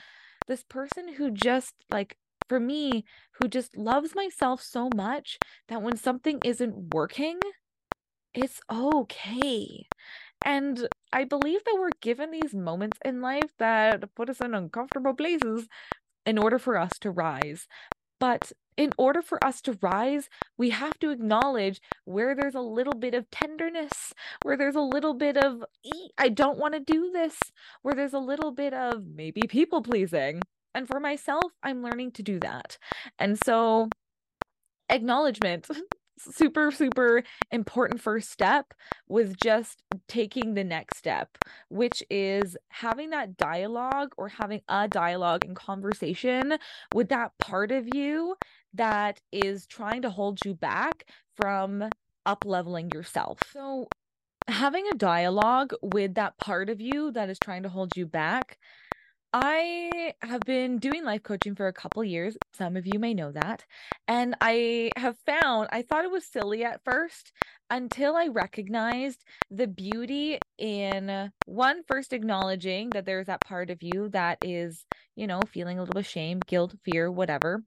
this 0.48 0.64
person 0.64 1.14
who 1.14 1.30
just 1.32 1.74
like 1.90 2.18
for 2.48 2.60
me 2.60 3.04
who 3.34 3.48
just 3.48 3.76
loves 3.76 4.14
myself 4.16 4.62
so 4.62 4.90
much 4.90 5.38
that 5.68 5.82
when 5.82 5.96
something 5.96 6.40
isn't 6.44 6.76
working 6.92 7.40
it's 8.34 8.60
okay 8.70 9.88
and 10.44 10.88
I 11.12 11.24
believe 11.24 11.64
that 11.64 11.76
we're 11.78 11.92
given 12.00 12.30
these 12.32 12.54
moments 12.54 12.98
in 13.04 13.22
life 13.22 13.52
that 13.58 14.14
put 14.14 14.30
us 14.30 14.40
in 14.40 14.54
uncomfortable 14.54 15.14
places 15.14 15.68
in 16.26 16.38
order 16.38 16.58
for 16.58 16.78
us 16.78 16.98
to 17.00 17.10
rise. 17.10 17.68
But 18.20 18.52
in 18.76 18.92
order 18.96 19.22
for 19.22 19.42
us 19.44 19.60
to 19.62 19.76
rise, 19.82 20.28
we 20.56 20.70
have 20.70 20.98
to 21.00 21.10
acknowledge 21.10 21.80
where 22.04 22.34
there's 22.34 22.54
a 22.54 22.60
little 22.60 22.94
bit 22.94 23.14
of 23.14 23.30
tenderness, 23.30 24.14
where 24.42 24.56
there's 24.56 24.76
a 24.76 24.80
little 24.80 25.14
bit 25.14 25.36
of, 25.36 25.64
I 26.16 26.28
don't 26.28 26.58
want 26.58 26.74
to 26.74 26.80
do 26.80 27.10
this, 27.12 27.38
where 27.82 27.94
there's 27.94 28.14
a 28.14 28.18
little 28.18 28.52
bit 28.52 28.72
of 28.72 29.04
maybe 29.06 29.42
people 29.48 29.82
pleasing. 29.82 30.42
And 30.74 30.86
for 30.86 31.00
myself, 31.00 31.52
I'm 31.62 31.82
learning 31.82 32.12
to 32.12 32.22
do 32.22 32.38
that. 32.40 32.78
And 33.18 33.38
so, 33.44 33.88
acknowledgement 34.88 35.66
super 36.18 36.70
super 36.70 37.22
important 37.50 38.00
first 38.00 38.30
step 38.30 38.74
was 39.08 39.34
just 39.34 39.82
taking 40.08 40.54
the 40.54 40.64
next 40.64 40.96
step 40.96 41.38
which 41.68 42.02
is 42.10 42.56
having 42.68 43.10
that 43.10 43.36
dialogue 43.36 44.12
or 44.16 44.28
having 44.28 44.60
a 44.68 44.88
dialogue 44.88 45.44
and 45.44 45.56
conversation 45.56 46.58
with 46.92 47.08
that 47.08 47.36
part 47.38 47.70
of 47.70 47.88
you 47.94 48.36
that 48.74 49.20
is 49.32 49.66
trying 49.66 50.02
to 50.02 50.10
hold 50.10 50.44
you 50.44 50.54
back 50.54 51.06
from 51.36 51.88
up 52.26 52.44
leveling 52.44 52.90
yourself. 52.90 53.40
So 53.52 53.88
having 54.46 54.86
a 54.88 54.94
dialogue 54.94 55.72
with 55.82 56.14
that 56.14 56.38
part 56.38 56.70
of 56.70 56.80
you 56.80 57.10
that 57.12 57.28
is 57.28 57.38
trying 57.38 57.62
to 57.62 57.68
hold 57.68 57.96
you 57.96 58.06
back 58.06 58.58
I 59.32 60.14
have 60.22 60.44
been 60.44 60.78
doing 60.78 61.04
life 61.04 61.22
coaching 61.22 61.54
for 61.54 61.66
a 61.66 61.72
couple 61.72 62.02
years. 62.02 62.38
Some 62.54 62.76
of 62.76 62.86
you 62.86 62.98
may 62.98 63.12
know 63.12 63.30
that. 63.32 63.66
And 64.06 64.34
I 64.40 64.92
have 64.96 65.18
found, 65.26 65.68
I 65.70 65.82
thought 65.82 66.04
it 66.04 66.10
was 66.10 66.24
silly 66.26 66.64
at 66.64 66.82
first 66.82 67.32
until 67.68 68.16
I 68.16 68.28
recognized 68.28 69.24
the 69.50 69.66
beauty 69.66 70.38
in 70.56 71.30
one, 71.44 71.82
first 71.86 72.14
acknowledging 72.14 72.90
that 72.90 73.04
there's 73.04 73.26
that 73.26 73.44
part 73.44 73.68
of 73.68 73.82
you 73.82 74.08
that 74.10 74.38
is, 74.42 74.86
you 75.14 75.26
know, 75.26 75.44
feeling 75.44 75.78
a 75.78 75.82
little 75.82 75.94
bit 75.94 76.06
shame, 76.06 76.40
guilt, 76.46 76.74
fear, 76.82 77.10
whatever 77.10 77.62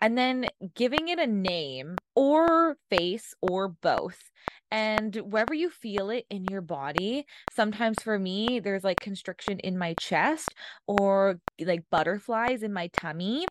and 0.00 0.18
then 0.18 0.48
giving 0.74 1.08
it 1.08 1.18
a 1.18 1.26
name 1.26 1.98
or 2.14 2.76
face 2.90 3.34
or 3.40 3.68
both. 3.68 4.30
And 4.70 5.14
wherever 5.16 5.54
you 5.54 5.70
feel 5.70 6.10
it 6.10 6.26
in 6.30 6.44
your 6.44 6.60
body, 6.60 7.26
sometimes 7.48 8.02
for 8.02 8.18
me, 8.18 8.60
there's 8.60 8.84
like 8.84 9.00
constriction 9.00 9.58
in 9.60 9.78
my 9.78 9.94
chest 9.94 10.54
or 10.86 11.40
like 11.60 11.84
butterflies 11.90 12.62
in 12.62 12.72
my 12.72 12.88
tummy. 12.88 13.46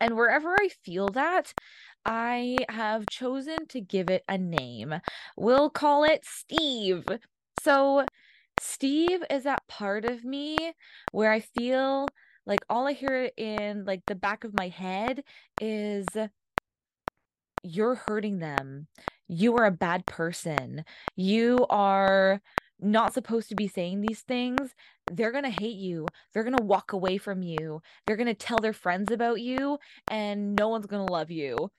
And 0.00 0.16
wherever 0.16 0.56
I 0.56 0.68
feel 0.68 1.10
that, 1.12 1.54
I 2.04 2.66
have 2.68 3.08
chosen 3.08 3.66
to 3.68 3.80
give 3.80 4.10
it 4.10 4.24
a 4.28 4.36
name. 4.38 4.94
We'll 5.36 5.70
call 5.70 6.04
it 6.04 6.24
Steve. 6.24 7.08
So, 7.62 8.04
Steve 8.60 9.24
is 9.30 9.44
that 9.44 9.66
part 9.68 10.04
of 10.04 10.24
me 10.24 10.56
where 11.12 11.32
I 11.32 11.40
feel 11.40 12.06
like 12.46 12.60
all 12.68 12.86
I 12.86 12.92
hear 12.92 13.30
in 13.36 13.84
like 13.84 14.02
the 14.06 14.14
back 14.14 14.44
of 14.44 14.54
my 14.54 14.68
head 14.68 15.24
is 15.60 16.06
you're 17.62 17.94
hurting 17.94 18.38
them. 18.38 18.88
You 19.26 19.56
are 19.56 19.64
a 19.64 19.70
bad 19.70 20.06
person. 20.06 20.84
You 21.16 21.66
are 21.70 22.42
not 22.80 23.14
supposed 23.14 23.48
to 23.48 23.54
be 23.54 23.68
saying 23.68 24.00
these 24.02 24.20
things. 24.20 24.74
They're 25.10 25.32
going 25.32 25.44
to 25.44 25.50
hate 25.50 25.76
you. 25.76 26.06
They're 26.32 26.44
going 26.44 26.56
to 26.56 26.64
walk 26.64 26.92
away 26.92 27.18
from 27.18 27.42
you. 27.42 27.80
They're 28.06 28.16
going 28.16 28.26
to 28.26 28.34
tell 28.34 28.58
their 28.58 28.72
friends 28.72 29.10
about 29.10 29.40
you 29.40 29.78
and 30.08 30.54
no 30.54 30.68
one's 30.68 30.86
going 30.86 31.06
to 31.06 31.12
love 31.12 31.30
you. 31.30 31.70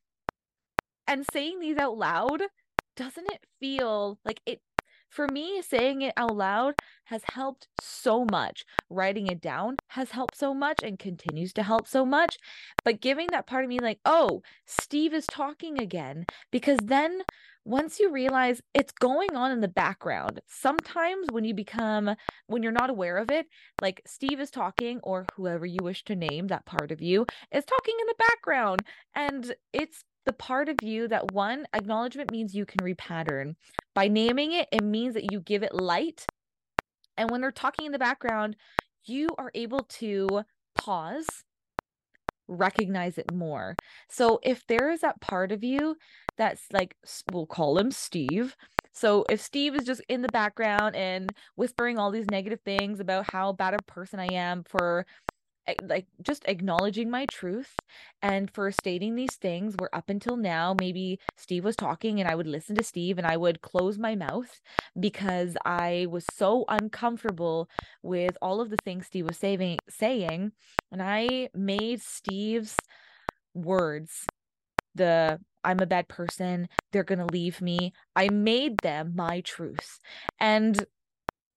And 1.07 1.25
saying 1.31 1.59
these 1.59 1.77
out 1.77 1.97
loud, 1.97 2.41
doesn't 2.95 3.31
it 3.31 3.43
feel 3.59 4.19
like 4.25 4.41
it 4.45 4.61
for 5.15 5.27
me, 5.27 5.61
saying 5.61 6.01
it 6.01 6.13
out 6.17 6.35
loud 6.35 6.75
has 7.05 7.21
helped 7.33 7.67
so 7.81 8.25
much. 8.29 8.65
Writing 8.89 9.27
it 9.27 9.41
down 9.41 9.77
has 9.89 10.11
helped 10.11 10.37
so 10.37 10.53
much 10.53 10.83
and 10.83 10.99
continues 10.99 11.53
to 11.53 11.63
help 11.63 11.87
so 11.87 12.05
much. 12.05 12.37
But 12.83 13.01
giving 13.01 13.27
that 13.31 13.47
part 13.47 13.63
of 13.63 13.69
me, 13.69 13.79
like, 13.79 13.99
oh, 14.05 14.41
Steve 14.65 15.13
is 15.13 15.25
talking 15.25 15.79
again, 15.79 16.25
because 16.51 16.79
then 16.83 17.21
once 17.63 17.99
you 17.99 18.11
realize 18.11 18.61
it's 18.75 18.91
going 18.91 19.35
on 19.35 19.51
in 19.51 19.61
the 19.61 19.67
background, 19.67 20.39
sometimes 20.47 21.27
when 21.31 21.43
you 21.43 21.53
become, 21.53 22.15
when 22.45 22.61
you're 22.61 22.71
not 22.71 22.91
aware 22.91 23.17
of 23.17 23.31
it, 23.31 23.47
like 23.81 24.01
Steve 24.05 24.39
is 24.39 24.51
talking, 24.51 24.99
or 25.01 25.25
whoever 25.35 25.65
you 25.65 25.79
wish 25.81 26.03
to 26.03 26.15
name 26.15 26.47
that 26.47 26.65
part 26.65 26.91
of 26.91 27.01
you 27.01 27.25
is 27.51 27.65
talking 27.65 27.95
in 27.99 28.07
the 28.07 28.15
background, 28.29 28.83
and 29.15 29.55
it's 29.73 30.03
the 30.25 30.33
part 30.33 30.69
of 30.69 30.77
you 30.81 31.07
that 31.07 31.31
one 31.31 31.67
acknowledgement 31.73 32.31
means 32.31 32.55
you 32.55 32.65
can 32.65 32.81
repattern. 32.81 33.55
By 33.93 34.07
naming 34.07 34.51
it, 34.51 34.67
it 34.71 34.83
means 34.83 35.13
that 35.13 35.31
you 35.31 35.39
give 35.39 35.63
it 35.63 35.73
light. 35.73 36.25
And 37.17 37.29
when 37.29 37.41
they're 37.41 37.51
talking 37.51 37.85
in 37.85 37.91
the 37.91 37.99
background, 37.99 38.55
you 39.05 39.29
are 39.37 39.51
able 39.53 39.83
to 39.83 40.41
pause, 40.75 41.27
recognize 42.47 43.17
it 43.17 43.33
more. 43.33 43.75
So 44.09 44.39
if 44.43 44.65
there 44.67 44.91
is 44.91 45.01
that 45.01 45.21
part 45.21 45.51
of 45.51 45.63
you 45.63 45.95
that's 46.37 46.63
like, 46.73 46.95
we'll 47.31 47.45
call 47.45 47.77
him 47.77 47.91
Steve. 47.91 48.55
So 48.93 49.25
if 49.29 49.41
Steve 49.41 49.75
is 49.75 49.83
just 49.83 50.01
in 50.09 50.21
the 50.21 50.29
background 50.29 50.95
and 50.95 51.29
whispering 51.55 51.99
all 51.99 52.11
these 52.11 52.29
negative 52.31 52.61
things 52.65 52.99
about 52.99 53.31
how 53.31 53.51
bad 53.53 53.73
a 53.73 53.83
person 53.83 54.19
I 54.19 54.33
am 54.33 54.63
for 54.63 55.05
like 55.83 56.05
just 56.21 56.43
acknowledging 56.47 57.09
my 57.09 57.25
truth 57.25 57.75
and 58.21 58.51
for 58.51 58.71
stating 58.71 59.15
these 59.15 59.35
things 59.35 59.75
where 59.77 59.93
up 59.95 60.09
until 60.09 60.37
now 60.37 60.75
maybe 60.79 61.19
Steve 61.37 61.63
was 61.63 61.75
talking 61.75 62.19
and 62.19 62.29
I 62.29 62.35
would 62.35 62.47
listen 62.47 62.75
to 62.75 62.83
Steve 62.83 63.17
and 63.17 63.25
I 63.25 63.37
would 63.37 63.61
close 63.61 63.97
my 63.97 64.15
mouth 64.15 64.61
because 64.99 65.57
I 65.65 66.07
was 66.09 66.25
so 66.33 66.65
uncomfortable 66.67 67.69
with 68.03 68.37
all 68.41 68.61
of 68.61 68.69
the 68.69 68.77
things 68.85 69.07
Steve 69.07 69.25
was 69.27 69.37
saying 69.37 69.79
saying 69.89 70.51
and 70.91 71.01
I 71.01 71.49
made 71.53 72.01
Steve's 72.01 72.77
words 73.53 74.25
the 74.93 75.39
I'm 75.63 75.79
a 75.79 75.87
bad 75.87 76.07
person, 76.07 76.69
they're 76.91 77.03
going 77.03 77.19
to 77.19 77.33
leave 77.33 77.59
me. 77.59 77.91
I 78.15 78.29
made 78.29 78.77
them 78.83 79.13
my 79.15 79.41
truth. 79.41 79.99
And 80.39 80.85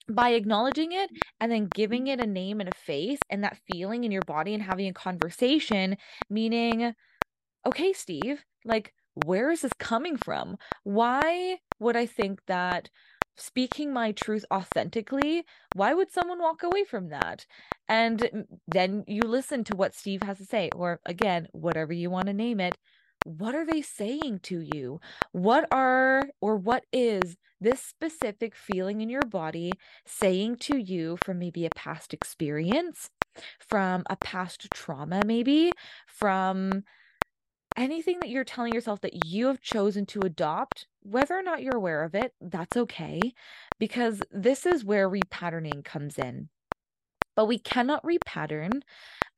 by 0.08 0.30
acknowledging 0.30 0.92
it 0.92 1.10
and 1.40 1.50
then 1.50 1.68
giving 1.74 2.04
mm-hmm. 2.04 2.20
it 2.20 2.24
a 2.24 2.26
name 2.26 2.60
and 2.60 2.68
a 2.68 2.76
face 2.76 3.18
and 3.30 3.44
that 3.44 3.58
feeling 3.70 4.04
in 4.04 4.12
your 4.12 4.22
body 4.22 4.54
and 4.54 4.62
having 4.62 4.88
a 4.88 4.92
conversation, 4.92 5.96
meaning, 6.30 6.94
okay, 7.66 7.92
Steve, 7.92 8.44
like, 8.64 8.92
where 9.26 9.50
is 9.50 9.62
this 9.62 9.72
coming 9.78 10.16
from? 10.16 10.56
Why 10.84 11.58
would 11.80 11.96
I 11.96 12.06
think 12.06 12.40
that 12.46 12.88
speaking 13.36 13.92
my 13.92 14.12
truth 14.12 14.44
authentically, 14.52 15.44
why 15.74 15.94
would 15.94 16.10
someone 16.10 16.40
walk 16.40 16.62
away 16.62 16.84
from 16.84 17.08
that? 17.10 17.46
And 17.88 18.18
mm, 18.20 18.44
then 18.66 19.04
you 19.06 19.22
listen 19.22 19.64
to 19.64 19.76
what 19.76 19.94
Steve 19.94 20.22
has 20.22 20.38
to 20.38 20.44
say, 20.44 20.70
or 20.74 21.00
again, 21.06 21.48
whatever 21.52 21.92
you 21.92 22.10
want 22.10 22.26
to 22.26 22.32
name 22.32 22.60
it 22.60 22.76
what 23.25 23.54
are 23.54 23.66
they 23.66 23.82
saying 23.82 24.40
to 24.44 24.60
you? 24.60 25.00
What 25.32 25.66
are 25.70 26.25
or 26.40 26.56
what 26.56 26.84
is 26.92 27.37
this 27.60 27.80
specific 27.80 28.54
feeling 28.54 29.00
in 29.00 29.08
your 29.08 29.22
body 29.22 29.72
saying 30.06 30.56
to 30.56 30.78
you 30.78 31.18
from 31.25 31.38
maybe 31.38 31.66
a 31.66 31.70
past 31.70 32.14
experience, 32.14 33.10
from 33.58 34.04
a 34.08 34.16
past 34.16 34.68
trauma, 34.72 35.22
maybe 35.26 35.72
from 36.06 36.84
anything 37.76 38.18
that 38.20 38.30
you're 38.30 38.44
telling 38.44 38.72
yourself 38.72 39.00
that 39.00 39.26
you 39.26 39.46
have 39.46 39.60
chosen 39.60 40.06
to 40.06 40.20
adopt, 40.20 40.87
whether 41.02 41.37
or 41.37 41.42
not 41.42 41.62
you're 41.62 41.76
aware 41.76 42.04
of 42.04 42.14
it, 42.14 42.32
that's 42.40 42.76
okay, 42.76 43.20
because 43.78 44.20
this 44.30 44.66
is 44.66 44.84
where 44.84 45.08
repatterning 45.08 45.84
comes 45.84 46.18
in. 46.18 46.48
But 47.38 47.47
we 47.47 47.61
cannot 47.61 48.02
repattern 48.02 48.80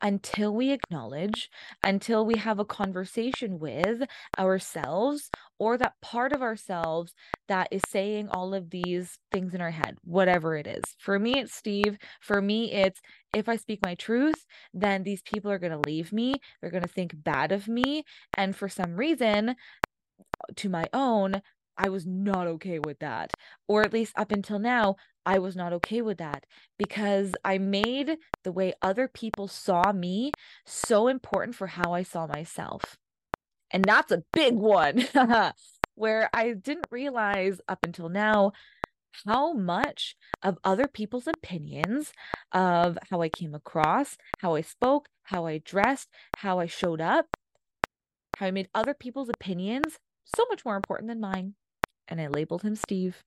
until 0.01 0.55
we 0.55 0.71
acknowledge, 0.71 1.51
until 1.83 2.25
we 2.25 2.37
have 2.39 2.59
a 2.59 2.65
conversation 2.65 3.59
with 3.59 4.05
ourselves 4.39 5.31
or 5.59 5.77
that 5.77 6.01
part 6.01 6.33
of 6.33 6.41
ourselves 6.41 7.13
that 7.47 7.69
is 7.71 7.83
saying 7.91 8.31
all 8.31 8.55
of 8.55 8.71
these 8.71 9.19
things 9.31 9.53
in 9.53 9.61
our 9.61 9.73
head, 9.73 9.99
whatever 10.03 10.57
it 10.57 10.67
is. 10.67 10.83
For 10.99 11.19
me, 11.19 11.41
it's 11.41 11.55
Steve. 11.55 11.99
For 12.23 12.41
me, 12.41 12.73
it's 12.73 13.03
if 13.35 13.51
I 13.51 13.57
speak 13.57 13.81
my 13.85 13.97
truth, 13.97 14.47
then 14.73 15.03
these 15.03 15.21
people 15.21 15.51
are 15.51 15.59
going 15.59 15.79
to 15.79 15.87
leave 15.87 16.11
me. 16.11 16.37
They're 16.63 16.71
going 16.71 16.83
to 16.83 16.89
think 16.89 17.13
bad 17.15 17.53
of 17.53 17.69
me. 17.69 18.05
And 18.35 18.57
for 18.57 18.71
some 18.71 18.97
reason, 18.97 19.57
to 20.57 20.71
my 20.71 20.87
own, 20.95 21.43
I 21.83 21.89
was 21.89 22.07
not 22.07 22.47
okay 22.47 22.79
with 22.79 22.99
that. 22.99 23.33
Or 23.67 23.83
at 23.83 23.93
least 23.93 24.13
up 24.19 24.33
until 24.33 24.59
now, 24.59 24.97
I 25.25 25.39
was 25.39 25.57
not 25.57 25.73
okay 25.73 26.03
with 26.03 26.19
that 26.19 26.45
because 26.79 27.33
I 27.43 27.57
made 27.57 28.19
the 28.45 28.53
way 28.53 28.75
other 28.83 29.09
people 29.09 29.49
saw 29.49 29.91
me 29.91 30.33
so 30.67 31.09
important 31.09 31.57
for 31.57 31.69
how 31.69 31.95
I 31.95 32.03
saw 32.03 32.27
myself. 32.27 32.99
And 33.71 33.83
that's 33.83 34.13
a 34.13 34.25
big 34.33 34.55
one 34.55 35.07
where 35.95 36.29
I 36.35 36.53
didn't 36.53 36.87
realize 36.91 37.63
up 37.67 37.79
until 37.83 38.11
now 38.11 38.53
how 39.25 39.55
much 39.55 40.17
of 40.43 40.59
other 40.63 40.87
people's 40.87 41.27
opinions 41.27 42.13
of 42.53 42.99
how 43.11 43.23
I 43.23 43.31
came 43.31 43.55
across, 43.55 44.19
how 44.41 44.55
I 44.55 44.61
spoke, 44.61 45.09
how 45.23 45.47
I 45.47 45.59
dressed, 45.59 46.11
how 46.37 46.59
I 46.59 46.67
showed 46.67 47.01
up, 47.01 47.29
how 48.37 48.47
I 48.47 48.51
made 48.51 48.69
other 48.75 48.93
people's 48.93 49.31
opinions 49.31 49.99
so 50.25 50.45
much 50.51 50.65
more 50.65 50.77
important 50.77 51.09
than 51.09 51.21
mine. 51.21 51.55
And 52.11 52.21
I 52.21 52.27
labeled 52.29 52.63
him 52.63 52.77
Steve. 52.77 53.23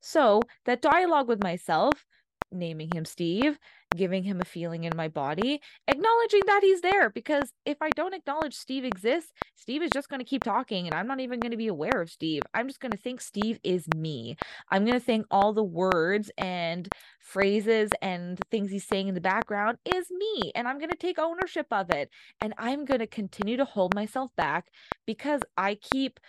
So 0.00 0.42
that 0.66 0.82
dialogue 0.82 1.28
with 1.28 1.42
myself, 1.42 2.06
naming 2.50 2.90
him 2.92 3.04
Steve, 3.04 3.58
giving 3.96 4.22
him 4.22 4.40
a 4.40 4.44
feeling 4.44 4.84
in 4.84 4.92
my 4.96 5.08
body, 5.08 5.60
acknowledging 5.86 6.42
that 6.46 6.60
he's 6.62 6.80
there. 6.80 7.10
Because 7.10 7.52
if 7.64 7.78
I 7.80 7.90
don't 7.90 8.14
acknowledge 8.14 8.54
Steve 8.54 8.84
exists, 8.84 9.32
Steve 9.56 9.82
is 9.82 9.90
just 9.90 10.08
going 10.08 10.20
to 10.20 10.24
keep 10.24 10.44
talking 10.44 10.86
and 10.86 10.94
I'm 10.94 11.06
not 11.06 11.20
even 11.20 11.40
going 11.40 11.50
to 11.50 11.56
be 11.56 11.68
aware 11.68 12.00
of 12.00 12.10
Steve. 12.10 12.42
I'm 12.54 12.68
just 12.68 12.80
going 12.80 12.92
to 12.92 12.98
think 12.98 13.20
Steve 13.20 13.58
is 13.62 13.86
me. 13.96 14.36
I'm 14.70 14.84
going 14.84 14.98
to 14.98 15.04
think 15.04 15.26
all 15.30 15.52
the 15.52 15.64
words 15.64 16.30
and 16.38 16.88
phrases 17.20 17.90
and 18.00 18.38
things 18.50 18.70
he's 18.70 18.86
saying 18.86 19.08
in 19.08 19.14
the 19.14 19.20
background 19.20 19.78
is 19.84 20.10
me. 20.10 20.52
And 20.54 20.68
I'm 20.68 20.78
going 20.78 20.90
to 20.90 20.96
take 20.96 21.18
ownership 21.18 21.66
of 21.70 21.90
it. 21.90 22.10
And 22.40 22.54
I'm 22.58 22.84
going 22.84 23.00
to 23.00 23.06
continue 23.06 23.56
to 23.56 23.64
hold 23.64 23.94
myself 23.94 24.30
back 24.36 24.68
because 25.06 25.40
I 25.56 25.74
keep 25.74 26.20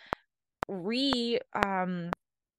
re 0.70 1.40
um 1.56 2.12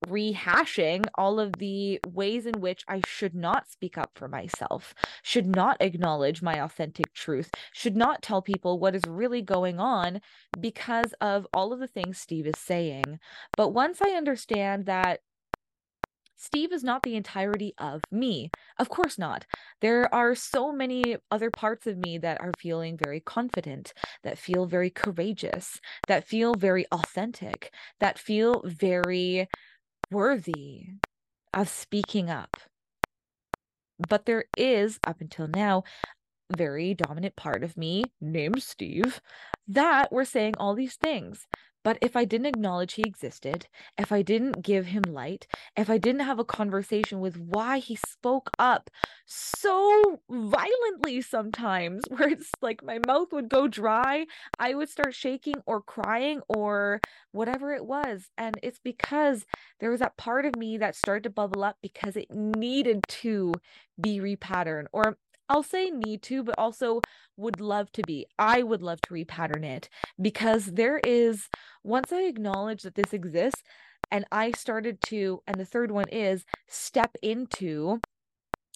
rehashing 0.07 1.07
all 1.17 1.39
of 1.39 1.53
the 1.59 2.01
ways 2.07 2.47
in 2.47 2.61
which 2.61 2.85
I 2.89 3.03
should 3.07 3.35
not 3.35 3.69
speak 3.69 3.99
up 3.99 4.13
for 4.15 4.29
myself, 4.29 4.95
should 5.23 5.47
not 5.47 5.77
acknowledge 5.81 6.43
my 6.43 6.55
authentic 6.63 7.13
truth, 7.13 7.51
should 7.73 7.97
not 7.97 8.23
tell 8.23 8.41
people 8.43 8.79
what 8.79 8.95
is 8.95 9.07
really 9.07 9.43
going 9.43 9.79
on 9.79 10.21
because 10.59 11.13
of 11.21 11.47
all 11.53 11.73
of 11.73 11.81
the 11.81 11.87
things 11.87 12.19
Steve 12.19 12.47
is 12.47 12.59
saying. 12.59 13.19
But 13.57 13.69
once 13.71 14.01
I 14.01 14.11
understand 14.13 14.87
that 14.87 15.21
Steve 16.41 16.73
is 16.73 16.83
not 16.83 17.03
the 17.03 17.17
entirety 17.17 17.75
of 17.77 18.01
me. 18.11 18.51
Of 18.79 18.89
course 18.89 19.19
not. 19.19 19.45
There 19.83 20.13
are 20.13 20.35
so 20.35 20.73
many 20.73 21.19
other 21.31 21.51
parts 21.51 21.87
of 21.87 21.99
me 21.99 22.17
that 22.19 22.41
are 22.41 22.53
feeling 22.59 22.97
very 22.97 23.21
confident, 23.21 23.93
that 24.25 24.39
feel 24.39 24.65
very 24.65 24.89
courageous, 24.89 25.81
that 26.09 26.27
feel 26.27 26.55
very 26.55 26.87
authentic, 26.91 27.75
that 28.01 28.19
feel 28.19 28.63
very 28.65 29.49
worthy 30.11 30.87
of 31.53 31.69
speaking 31.69 32.31
up. 32.31 32.57
But 34.09 34.25
there 34.25 34.47
is, 34.57 34.99
up 35.07 35.21
until 35.21 35.47
now, 35.47 35.85
very 36.57 36.95
dominant 36.95 37.37
part 37.37 37.63
of 37.63 37.77
me 37.77 38.05
named 38.19 38.63
Steve 38.63 39.21
that 39.69 40.11
were 40.11 40.25
saying 40.25 40.55
all 40.57 40.75
these 40.75 40.97
things. 40.97 41.47
But 41.83 41.99
if 42.03 42.15
I 42.17 42.25
didn't 42.25 42.47
acknowledge 42.47 42.95
he 42.95 43.03
existed, 43.03 43.67
if 43.99 44.13
I 44.13 44.23
didn't 44.23 44.63
give 44.63 44.87
him 44.87 45.03
light, 45.09 45.47
if 45.77 45.89
I 45.89 45.99
didn't 45.99 46.21
have 46.23 46.39
a 46.39 46.45
conversation 46.45 47.21
with 47.21 47.39
why 47.39 47.79
he 47.79 47.97
spoke 47.97 48.51
up 48.59 48.91
so 49.27 50.21
violently 50.31 51.23
sometimes, 51.23 52.05
where 52.09 52.29
it's 52.29 52.53
like 52.61 52.85
my 52.85 52.99
mouth 52.99 53.33
would 53.33 53.49
go 53.49 53.67
dry, 53.69 54.27
I 54.59 54.75
would 54.75 54.89
start 54.91 55.15
shaking 55.15 55.63
or 55.67 55.81
crying 55.81 56.41
or 56.49 57.01
whatever 57.33 57.73
it 57.73 57.87
was. 57.87 58.31
And 58.37 58.59
it's 58.63 58.79
because 58.79 59.47
there 59.81 59.91
was 59.91 60.01
that 60.01 60.17
part 60.17 60.45
of 60.47 60.57
me 60.57 60.79
that 60.79 60.95
started 60.97 61.23
to 61.25 61.31
bubble 61.31 61.65
up 61.65 61.79
because 61.83 62.17
it 62.17 62.31
needed 62.31 63.07
to 63.09 63.55
be 64.01 64.19
repatterned 64.21 64.87
or 64.93 65.19
I'll 65.51 65.65
say 65.65 65.91
need 65.91 66.23
to, 66.23 66.45
but 66.45 66.55
also 66.57 67.03
would 67.37 67.61
love 67.61 67.91
to 67.93 68.05
be. 68.05 68.27
I 68.39 68.63
would 68.63 68.83
love 68.83 69.03
to 69.03 69.15
repattern 69.15 69.65
it 69.65 69.89
because 70.21 70.67
there 70.67 70.99
is, 71.01 71.49
once 71.83 72.13
I 72.13 72.23
acknowledge 72.23 72.83
that 72.83 72.95
this 72.95 73.13
exists, 73.13 73.63
and 74.13 74.25
I 74.31 74.53
started 74.53 75.01
to, 75.03 75.43
and 75.49 75.59
the 75.59 75.65
third 75.65 75.91
one 75.91 76.09
is 76.09 76.45
step 76.69 77.17
into 77.21 78.01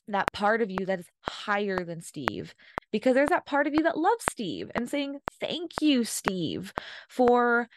that 0.09 0.33
part 0.33 0.61
of 0.61 0.71
you 0.71 0.85
that 0.87 0.99
is 0.99 1.07
higher 1.23 1.85
than 1.85 2.01
Steve 2.01 2.55
because 2.93 3.15
there's 3.15 3.31
that 3.31 3.47
part 3.47 3.67
of 3.67 3.75
you 3.75 3.83
that 3.85 3.97
loves 3.97 4.25
Steve 4.31 4.71
and 4.75 4.89
saying, 4.89 5.21
Thank 5.41 5.73
you, 5.81 6.05
Steve, 6.05 6.73
for 7.09 7.69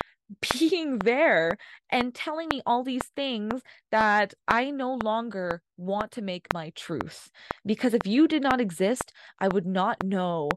being 0.53 0.99
there 0.99 1.57
and 1.89 2.13
telling 2.13 2.47
me 2.49 2.61
all 2.65 2.83
these 2.83 3.05
things 3.15 3.61
that 3.91 4.33
I 4.47 4.71
no 4.71 4.95
longer 4.95 5.61
want 5.77 6.11
to 6.13 6.21
make 6.21 6.47
my 6.53 6.71
truth. 6.71 7.29
Because 7.65 7.93
if 7.93 8.05
you 8.05 8.27
did 8.27 8.43
not 8.43 8.61
exist, 8.61 9.13
I 9.39 9.47
would 9.47 9.65
not 9.65 10.03
know 10.03 10.49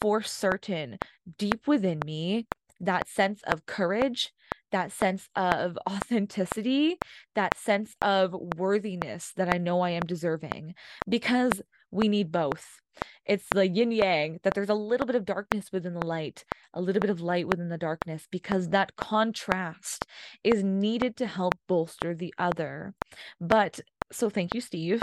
for 0.00 0.22
certain 0.22 0.98
deep 1.38 1.66
within 1.66 2.00
me 2.04 2.46
that 2.80 3.08
sense 3.08 3.40
of 3.44 3.66
courage, 3.66 4.32
that 4.70 4.92
sense 4.92 5.28
of 5.34 5.78
authenticity, 5.90 6.98
that 7.34 7.56
sense 7.56 7.94
of 8.00 8.34
worthiness 8.56 9.32
that 9.36 9.52
I 9.52 9.58
know 9.58 9.80
I 9.80 9.90
am 9.90 10.02
deserving. 10.02 10.74
Because 11.08 11.60
we 11.90 12.08
need 12.08 12.30
both. 12.30 12.80
It's 13.24 13.46
the 13.54 13.68
yin 13.68 13.92
yang 13.92 14.40
that 14.42 14.54
there's 14.54 14.68
a 14.68 14.74
little 14.74 15.06
bit 15.06 15.16
of 15.16 15.24
darkness 15.24 15.70
within 15.72 15.94
the 15.94 16.06
light, 16.06 16.44
a 16.74 16.80
little 16.80 17.00
bit 17.00 17.10
of 17.10 17.20
light 17.20 17.46
within 17.46 17.68
the 17.68 17.78
darkness, 17.78 18.26
because 18.30 18.68
mm. 18.68 18.72
that 18.72 18.96
contrast 18.96 20.06
is 20.44 20.62
needed 20.62 21.16
to 21.16 21.26
help 21.26 21.54
bolster 21.66 22.14
the 22.14 22.34
other. 22.38 22.94
But 23.40 23.80
so 24.12 24.30
thank 24.30 24.54
you, 24.54 24.60
Steve, 24.60 25.02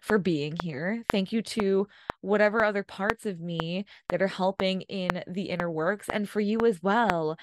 for 0.00 0.18
being 0.18 0.56
here. 0.62 1.02
Thank 1.10 1.32
you 1.32 1.42
to 1.42 1.86
whatever 2.20 2.64
other 2.64 2.82
parts 2.82 3.26
of 3.26 3.40
me 3.40 3.84
that 4.08 4.22
are 4.22 4.28
helping 4.28 4.82
in 4.82 5.22
the 5.26 5.50
inner 5.50 5.70
works, 5.70 6.08
and 6.08 6.28
for 6.28 6.40
you 6.40 6.58
as 6.66 6.82
well. 6.82 7.36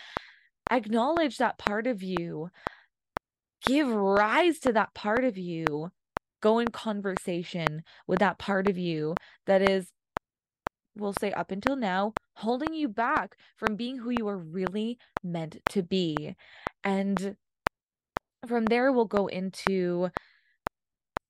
Acknowledge 0.70 1.38
that 1.38 1.58
part 1.58 1.88
of 1.88 2.02
you. 2.02 2.50
Give 3.66 3.88
rise 3.88 4.60
to 4.60 4.74
that 4.74 4.94
part 4.94 5.24
of 5.24 5.38
you 5.38 5.92
go 6.44 6.60
in 6.60 6.68
conversation 6.68 7.82
with 8.06 8.20
that 8.20 8.38
part 8.38 8.68
of 8.68 8.78
you 8.78 9.16
that 9.46 9.62
is 9.62 9.93
we'll 10.96 11.14
say 11.14 11.32
up 11.32 11.52
until 11.52 11.76
now 11.76 12.14
holding 12.38 12.74
you 12.74 12.88
back 12.88 13.38
from 13.56 13.76
being 13.76 13.98
who 13.98 14.10
you 14.10 14.28
are 14.28 14.38
really 14.38 14.98
meant 15.24 15.58
to 15.70 15.82
be 15.82 16.36
and 16.84 17.36
from 18.48 18.66
there 18.66 18.92
we'll 18.92 19.06
go 19.06 19.28
into 19.28 20.10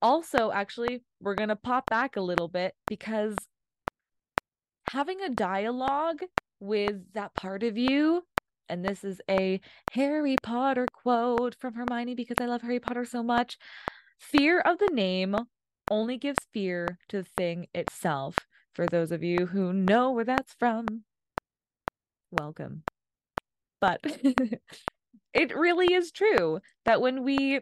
also 0.02 0.50
actually 0.52 1.02
we're 1.20 1.34
going 1.34 1.48
to 1.48 1.56
pop 1.56 1.86
back 1.86 2.16
a 2.16 2.20
little 2.20 2.48
bit 2.48 2.74
because 2.88 3.36
having 4.90 5.20
a 5.20 5.30
dialogue 5.30 6.20
with 6.60 7.12
that 7.14 7.34
part 7.34 7.62
of 7.62 7.76
you 7.76 8.22
and 8.68 8.84
this 8.84 9.04
is 9.04 9.20
a 9.30 9.60
Harry 9.92 10.36
Potter 10.42 10.86
quote 10.92 11.54
from 11.54 11.74
Hermione 11.74 12.14
because 12.14 12.36
I 12.40 12.46
love 12.46 12.62
Harry 12.62 12.80
Potter 12.80 13.04
so 13.04 13.22
much. 13.22 13.58
Fear 14.18 14.60
of 14.60 14.78
the 14.78 14.90
name 14.92 15.36
only 15.90 16.16
gives 16.16 16.38
fear 16.52 16.98
to 17.08 17.18
the 17.18 17.28
thing 17.36 17.66
itself. 17.74 18.36
For 18.74 18.88
those 18.88 19.12
of 19.12 19.22
you 19.22 19.46
who 19.46 19.72
know 19.72 20.10
where 20.10 20.24
that's 20.24 20.54
from, 20.54 21.04
welcome. 22.32 22.82
But 23.80 24.00
it 25.34 25.56
really 25.56 25.92
is 25.94 26.10
true 26.10 26.60
that 26.84 27.00
when 27.00 27.22
we 27.22 27.60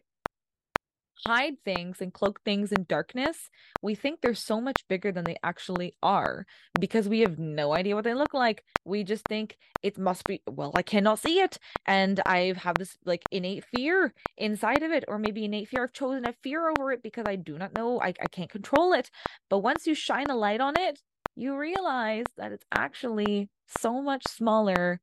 hide 1.24 1.54
things 1.64 2.00
and 2.00 2.12
cloak 2.12 2.40
things 2.44 2.72
in 2.72 2.85
darkness, 2.88 3.50
we 3.80 3.94
think 3.94 4.20
they're 4.20 4.35
so 4.35 4.61
much 4.61 4.87
bigger 4.88 5.12
than 5.12 5.24
they 5.24 5.37
actually 5.42 5.94
are 6.02 6.46
because 6.78 7.08
we 7.08 7.20
have 7.20 7.38
no 7.38 7.72
idea 7.72 7.94
what 7.94 8.04
they 8.04 8.14
look 8.14 8.35
like. 8.35 8.64
We 8.85 9.04
just 9.04 9.24
think 9.26 9.56
it 9.82 9.98
must 9.98 10.26
be, 10.26 10.42
well, 10.48 10.72
I 10.74 10.82
cannot 10.82 11.18
see 11.18 11.40
it. 11.40 11.58
And 11.87 12.20
I 12.26 12.54
have 12.58 12.78
this 12.78 12.96
like 13.04 13.22
innate 13.30 13.64
fear 13.64 14.14
inside 14.37 14.82
of 14.82 14.92
it, 14.92 15.04
or 15.08 15.18
maybe 15.18 15.44
innate 15.44 15.68
fear. 15.68 15.85
I've 15.85 15.92
chosen 15.92 16.24
a 16.26 16.32
fear 16.42 16.70
over 16.70 16.92
it 16.92 17.02
because 17.02 17.26
I 17.26 17.37
do 17.37 17.58
not 17.58 17.74
know, 17.74 18.00
I, 18.00 18.08
I 18.08 18.26
can't 18.30 18.50
control 18.50 18.92
it. 18.92 19.11
But 19.48 19.58
once 19.58 19.87
you 19.87 19.94
shine 19.94 20.30
a 20.30 20.37
light 20.37 20.61
on 20.61 20.76
it, 20.76 21.00
you 21.35 21.56
realize 21.56 22.26
that 22.37 22.52
it's 22.52 22.66
actually 22.72 23.48
so 23.66 24.02
much 24.02 24.24
smaller 24.26 25.00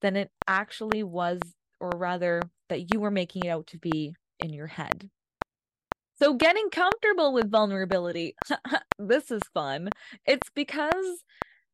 than 0.00 0.16
it 0.16 0.30
actually 0.46 1.02
was, 1.02 1.40
or 1.80 1.90
rather, 1.96 2.42
that 2.68 2.92
you 2.92 3.00
were 3.00 3.10
making 3.10 3.44
it 3.44 3.48
out 3.48 3.66
to 3.68 3.78
be 3.78 4.14
in 4.40 4.52
your 4.52 4.66
head. 4.66 5.10
So, 6.20 6.34
getting 6.34 6.68
comfortable 6.70 7.32
with 7.32 7.50
vulnerability, 7.50 8.34
this 8.98 9.30
is 9.30 9.42
fun. 9.54 9.88
It's 10.26 10.48
because 10.54 11.22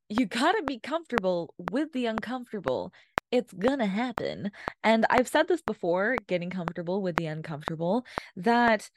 you 0.09 0.27
got 0.27 0.53
to 0.53 0.63
be 0.63 0.79
comfortable 0.79 1.55
with 1.71 1.93
the 1.93 2.07
uncomfortable. 2.07 2.93
It's 3.31 3.53
gonna 3.53 3.87
happen. 3.87 4.53
And 4.85 5.07
I've 5.11 5.29
said 5.29 5.49
this 5.49 5.63
before 5.63 6.17
getting 6.29 6.51
comfortable 6.51 7.03
with 7.03 7.17
the 7.17 7.27
uncomfortable 7.27 8.05
that 8.37 8.91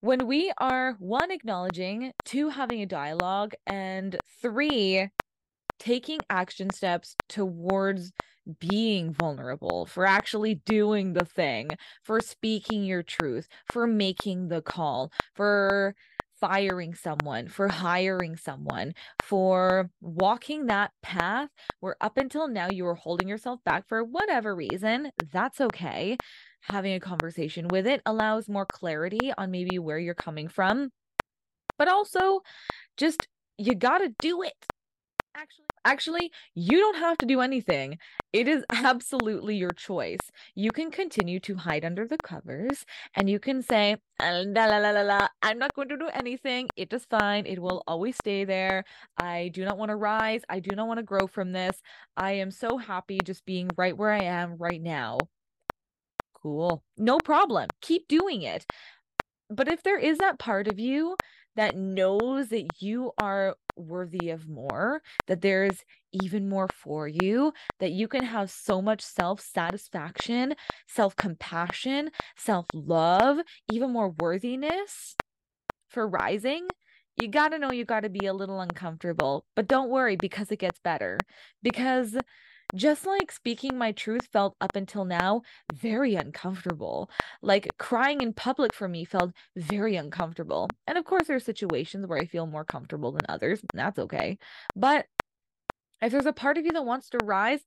when 0.00 0.26
we 0.26 0.52
are 0.58 0.94
one, 1.00 1.30
acknowledging, 1.30 2.12
two, 2.24 2.48
having 2.48 2.80
a 2.80 2.86
dialogue, 2.86 3.54
and 3.66 4.16
three, 4.40 5.08
taking 5.78 6.20
action 6.30 6.70
steps 6.70 7.16
towards 7.28 8.12
being 8.58 9.12
vulnerable, 9.12 9.86
for 9.86 10.06
actually 10.06 10.54
doing 10.54 11.12
the 11.12 11.24
thing, 11.24 11.70
for 12.02 12.20
speaking 12.20 12.84
your 12.84 13.02
truth, 13.02 13.48
for 13.66 13.86
making 13.86 14.48
the 14.48 14.62
call, 14.62 15.10
for 15.34 15.94
firing 16.38 16.94
someone, 16.94 17.48
for 17.48 17.68
hiring 17.68 18.36
someone, 18.36 18.92
for 19.18 19.90
walking 20.00 20.66
that 20.66 20.92
path 21.02 21.48
where 21.80 21.96
up 22.00 22.18
until 22.18 22.46
now 22.46 22.68
you 22.68 22.84
were 22.84 22.94
holding 22.94 23.26
yourself 23.28 23.58
back 23.64 23.88
for 23.88 24.04
whatever 24.04 24.54
reason. 24.54 25.10
That's 25.32 25.60
okay. 25.60 26.18
Having 26.62 26.94
a 26.94 27.00
conversation 27.00 27.68
with 27.68 27.86
it 27.86 28.02
allows 28.04 28.48
more 28.48 28.66
clarity 28.66 29.32
on 29.38 29.50
maybe 29.50 29.78
where 29.78 29.98
you're 29.98 30.14
coming 30.14 30.48
from, 30.48 30.90
but 31.78 31.88
also 31.88 32.40
just 32.96 33.28
you 33.58 33.74
got 33.74 33.98
to 33.98 34.14
do 34.20 34.42
it. 34.42 34.66
Actually, 35.36 35.66
actually, 35.84 36.32
you 36.54 36.78
don't 36.78 36.96
have 36.96 37.18
to 37.18 37.26
do 37.26 37.42
anything. 37.42 37.98
It 38.32 38.48
is 38.48 38.64
absolutely 38.70 39.54
your 39.54 39.70
choice. 39.70 40.20
You 40.54 40.70
can 40.70 40.90
continue 40.90 41.40
to 41.40 41.56
hide 41.56 41.84
under 41.84 42.06
the 42.06 42.16
covers 42.16 42.86
and 43.14 43.28
you 43.28 43.38
can 43.38 43.60
say, 43.60 43.98
la, 44.18 44.30
la, 44.30 44.78
la, 44.78 44.90
la, 44.90 45.02
la, 45.02 45.28
I'm 45.42 45.58
not 45.58 45.74
going 45.74 45.90
to 45.90 45.98
do 45.98 46.08
anything. 46.14 46.68
It 46.76 46.90
is 46.92 47.04
fine. 47.04 47.44
It 47.44 47.60
will 47.60 47.82
always 47.86 48.16
stay 48.16 48.44
there. 48.44 48.84
I 49.18 49.50
do 49.52 49.64
not 49.66 49.76
want 49.76 49.90
to 49.90 49.96
rise. 49.96 50.40
I 50.48 50.60
do 50.60 50.74
not 50.74 50.88
want 50.88 50.98
to 50.98 51.04
grow 51.04 51.26
from 51.26 51.52
this. 51.52 51.82
I 52.16 52.32
am 52.32 52.50
so 52.50 52.78
happy 52.78 53.18
just 53.22 53.44
being 53.44 53.68
right 53.76 53.96
where 53.96 54.12
I 54.12 54.24
am 54.24 54.56
right 54.56 54.80
now. 54.80 55.18
Cool. 56.32 56.82
No 56.96 57.18
problem. 57.18 57.68
Keep 57.82 58.08
doing 58.08 58.40
it. 58.40 58.64
But 59.50 59.68
if 59.68 59.82
there 59.82 59.98
is 59.98 60.16
that 60.18 60.38
part 60.38 60.66
of 60.66 60.78
you 60.78 61.16
that 61.56 61.76
knows 61.76 62.48
that 62.48 62.66
you 62.80 63.12
are 63.18 63.56
worthy 63.76 64.30
of 64.30 64.48
more, 64.48 65.02
that 65.26 65.40
there's 65.42 65.84
even 66.12 66.48
more 66.48 66.68
for 66.68 67.06
you, 67.08 67.52
that 67.80 67.92
you 67.92 68.08
can 68.08 68.22
have 68.24 68.50
so 68.50 68.80
much 68.82 69.02
self 69.02 69.40
satisfaction, 69.40 70.54
self 70.86 71.16
compassion, 71.16 72.10
self 72.36 72.66
love, 72.74 73.38
even 73.68 73.90
more 73.92 74.10
worthiness 74.10 75.16
for 75.88 76.06
rising. 76.08 76.68
You 77.16 77.28
got 77.28 77.48
to 77.50 77.58
know 77.58 77.70
you 77.70 77.84
got 77.84 78.00
to 78.00 78.10
be 78.10 78.26
a 78.26 78.34
little 78.34 78.60
uncomfortable, 78.60 79.46
but 79.54 79.68
don't 79.68 79.88
worry 79.90 80.16
because 80.16 80.50
it 80.50 80.58
gets 80.58 80.78
better. 80.80 81.18
Because 81.62 82.16
just 82.74 83.06
like 83.06 83.30
speaking 83.30 83.78
my 83.78 83.92
truth 83.92 84.28
felt 84.32 84.56
up 84.60 84.76
until 84.76 85.04
now 85.04 85.42
very 85.74 86.14
uncomfortable. 86.14 87.10
Like 87.42 87.68
crying 87.78 88.20
in 88.20 88.32
public 88.32 88.74
for 88.74 88.88
me 88.88 89.04
felt 89.04 89.32
very 89.56 89.96
uncomfortable. 89.96 90.68
And 90.86 90.98
of 90.98 91.04
course, 91.04 91.26
there 91.26 91.36
are 91.36 91.40
situations 91.40 92.06
where 92.06 92.18
I 92.18 92.26
feel 92.26 92.46
more 92.46 92.64
comfortable 92.64 93.12
than 93.12 93.22
others, 93.28 93.60
and 93.60 93.80
that's 93.80 93.98
okay. 93.98 94.38
But 94.74 95.06
if 96.02 96.12
there's 96.12 96.26
a 96.26 96.32
part 96.32 96.58
of 96.58 96.64
you 96.64 96.72
that 96.72 96.84
wants 96.84 97.08
to 97.10 97.18
rise, 97.24 97.60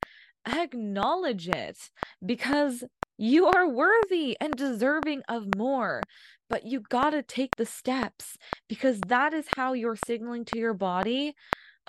acknowledge 0.47 1.47
it 1.47 1.77
because 2.25 2.83
you 3.17 3.47
are 3.47 3.67
worthy 3.67 4.37
and 4.39 4.53
deserving 4.53 5.23
of 5.27 5.55
more. 5.57 6.01
But 6.49 6.65
you 6.65 6.81
got 6.81 7.11
to 7.11 7.21
take 7.21 7.57
the 7.57 7.65
steps 7.65 8.37
because 8.67 8.99
that 9.07 9.33
is 9.33 9.45
how 9.55 9.73
you're 9.73 9.95
signaling 9.95 10.45
to 10.45 10.59
your 10.59 10.73
body 10.73 11.35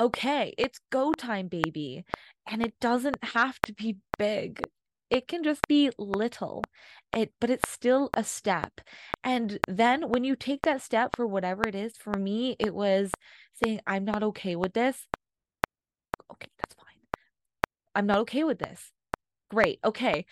okay, 0.00 0.54
it's 0.56 0.80
go 0.90 1.12
time, 1.12 1.48
baby. 1.48 2.04
And 2.46 2.62
it 2.62 2.74
doesn't 2.80 3.22
have 3.22 3.60
to 3.62 3.72
be 3.72 3.96
big. 4.18 4.62
It 5.10 5.26
can 5.26 5.42
just 5.42 5.66
be 5.68 5.90
little. 5.98 6.62
It 7.14 7.32
but 7.40 7.50
it's 7.50 7.70
still 7.70 8.10
a 8.14 8.22
step. 8.22 8.80
And 9.24 9.58
then 9.66 10.08
when 10.08 10.24
you 10.24 10.36
take 10.36 10.62
that 10.62 10.82
step 10.82 11.16
for 11.16 11.26
whatever 11.26 11.62
it 11.66 11.74
is, 11.74 11.96
for 11.96 12.14
me, 12.14 12.56
it 12.58 12.74
was 12.74 13.10
saying, 13.52 13.80
I'm 13.86 14.04
not 14.04 14.22
okay 14.22 14.56
with 14.56 14.72
this. 14.72 15.06
Okay, 16.32 16.48
that's 16.58 16.74
fine. 16.74 16.86
I'm 17.94 18.06
not 18.06 18.18
okay 18.18 18.44
with 18.44 18.58
this. 18.58 18.92
Great. 19.50 19.80
Okay. 19.84 20.24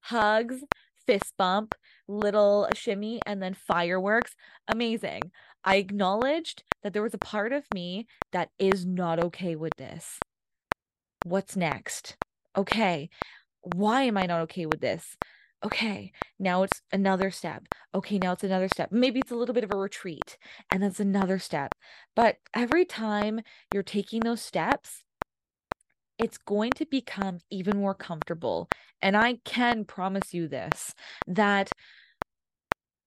Hugs, 0.00 0.64
fist 1.06 1.32
bump, 1.38 1.74
little 2.08 2.68
shimmy, 2.74 3.20
and 3.24 3.40
then 3.42 3.54
fireworks. 3.54 4.34
Amazing. 4.66 5.22
I 5.64 5.76
acknowledged 5.76 6.64
that 6.82 6.92
there 6.92 7.02
was 7.02 7.14
a 7.14 7.18
part 7.18 7.52
of 7.52 7.64
me 7.72 8.06
that 8.32 8.50
is 8.58 8.84
not 8.84 9.22
okay 9.22 9.54
with 9.54 9.72
this. 9.78 10.18
What's 11.24 11.56
next? 11.56 12.16
Okay. 12.56 13.10
Why 13.62 14.02
am 14.02 14.16
I 14.16 14.26
not 14.26 14.40
okay 14.42 14.66
with 14.66 14.80
this? 14.80 15.16
Okay, 15.64 16.12
now 16.38 16.62
it's 16.62 16.80
another 16.92 17.32
step. 17.32 17.64
Okay, 17.94 18.18
now 18.18 18.32
it's 18.32 18.44
another 18.44 18.68
step. 18.68 18.92
Maybe 18.92 19.18
it's 19.18 19.32
a 19.32 19.36
little 19.36 19.54
bit 19.54 19.64
of 19.64 19.72
a 19.72 19.76
retreat, 19.76 20.38
and 20.70 20.82
that's 20.82 21.00
another 21.00 21.40
step. 21.40 21.72
But 22.14 22.36
every 22.54 22.84
time 22.84 23.40
you're 23.74 23.82
taking 23.82 24.20
those 24.20 24.40
steps, 24.40 25.02
it's 26.18 26.38
going 26.38 26.72
to 26.72 26.86
become 26.86 27.38
even 27.50 27.78
more 27.78 27.94
comfortable. 27.94 28.68
And 29.02 29.16
I 29.16 29.38
can 29.44 29.84
promise 29.84 30.32
you 30.32 30.48
this 30.48 30.94
that 31.26 31.70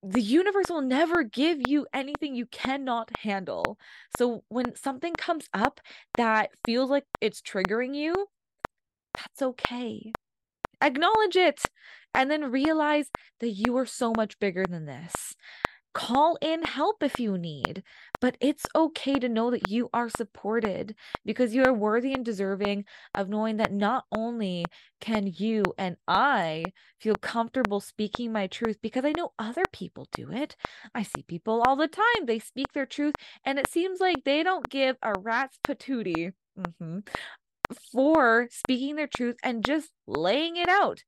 the 0.04 0.22
universe 0.22 0.66
will 0.70 0.82
never 0.82 1.24
give 1.24 1.60
you 1.68 1.88
anything 1.94 2.36
you 2.36 2.46
cannot 2.48 3.10
handle. 3.18 3.78
So 4.18 4.44
when 4.50 4.76
something 4.76 5.14
comes 5.14 5.48
up 5.54 5.80
that 6.16 6.52
feels 6.66 6.90
like 6.90 7.06
it's 7.22 7.42
triggering 7.42 7.96
you, 7.96 8.28
that's 9.16 9.42
okay. 9.42 10.12
Acknowledge 10.82 11.36
it 11.36 11.62
and 12.14 12.32
then 12.32 12.52
realize 12.52 13.10
that 13.40 13.52
you 13.52 13.78
are 13.78 13.86
so 13.86 14.14
much 14.16 14.40
bigger 14.40 14.66
than 14.68 14.86
this. 14.86 15.14
Call 15.93 16.38
in 16.41 16.63
help 16.63 17.04
if 17.04 17.19
you 17.19 17.38
need, 17.38 17.84
but 18.21 18.38
it's 18.39 18.65
okay 18.73 19.15
to 19.19 19.27
know 19.27 19.51
that 19.51 19.69
you 19.69 19.89
are 19.93 20.10
supported 20.10 20.95
because 21.25 21.54
you 21.54 21.65
are 21.65 21.73
worthy 21.73 22.13
and 22.13 22.23
deserving 22.23 22.86
of 23.13 23.27
knowing 23.27 23.58
that 23.58 23.73
not 23.73 24.06
only 24.10 24.63
can 25.01 25.27
you 25.27 25.63
and 25.77 25.97
I 26.08 26.63
feel 26.99 27.15
comfortable 27.15 27.82
speaking 27.82 28.32
my 28.32 28.47
truth 28.47 28.77
because 28.82 29.04
I 29.04 29.12
know 29.17 29.34
other 29.38 29.67
people 29.73 30.08
do 30.13 30.32
it. 30.32 30.56
I 30.95 31.04
see 31.04 31.23
people 31.23 31.62
all 31.62 31.75
the 31.75 31.89
time, 31.89 32.25
they 32.25 32.39
speak 32.39 32.71
their 32.73 32.86
truth, 32.86 33.15
and 33.43 33.60
it 33.60 33.69
seems 33.69 33.99
like 33.99 34.23
they 34.23 34.43
don't 34.43 34.69
give 34.69 34.95
a 35.04 35.13
rat's 35.19 35.60
patootie. 35.67 36.32
Mm-hmm, 36.58 36.99
for 37.91 38.47
speaking 38.51 38.95
their 38.95 39.08
truth 39.08 39.38
and 39.43 39.65
just 39.65 39.91
laying 40.08 40.58
it 40.58 40.69
out. 40.69 41.04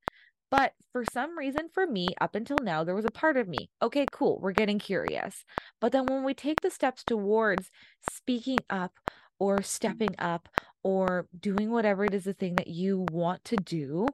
But 0.54 0.72
for 0.92 1.04
some 1.12 1.36
reason, 1.36 1.68
for 1.68 1.84
me, 1.84 2.10
up 2.20 2.36
until 2.36 2.58
now, 2.62 2.84
there 2.84 2.94
was 2.94 3.04
a 3.04 3.10
part 3.10 3.36
of 3.36 3.48
me, 3.48 3.70
okay, 3.82 4.06
cool, 4.12 4.38
we're 4.40 4.52
getting 4.52 4.78
curious. 4.78 5.44
But 5.80 5.90
then 5.90 6.06
when 6.06 6.22
we 6.22 6.32
take 6.32 6.60
the 6.60 6.70
steps 6.70 7.02
towards 7.02 7.72
speaking 8.08 8.60
up 8.70 8.92
or 9.40 9.62
stepping 9.62 10.10
mm-hmm. 10.10 10.24
up 10.24 10.48
or 10.84 11.26
doing 11.36 11.72
whatever 11.72 12.04
it 12.04 12.14
is 12.14 12.22
the 12.22 12.34
thing 12.34 12.54
that 12.54 12.68
you 12.68 13.04
want 13.10 13.42
to 13.46 13.56
do, 13.56 14.06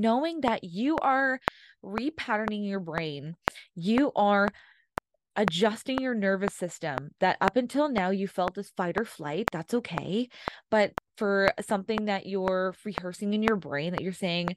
knowing 0.00 0.40
that 0.40 0.64
you 0.64 0.96
are 1.02 1.40
repatterning 1.84 2.66
your 2.66 2.80
brain, 2.80 3.36
you 3.74 4.12
are 4.16 4.48
adjusting 5.36 5.98
your 6.00 6.14
nervous 6.14 6.54
system 6.54 7.10
that 7.20 7.36
up 7.42 7.58
until 7.58 7.90
now 7.90 8.08
you 8.08 8.26
felt 8.26 8.56
as 8.56 8.70
fight 8.70 8.96
or 8.96 9.04
flight 9.04 9.44
that's 9.50 9.74
okay 9.74 10.28
but 10.70 10.92
for 11.16 11.52
something 11.60 12.04
that 12.04 12.24
you're 12.24 12.72
rehearsing 12.84 13.34
in 13.34 13.42
your 13.42 13.56
brain 13.56 13.90
that 13.90 14.00
you're 14.00 14.12
saying 14.12 14.54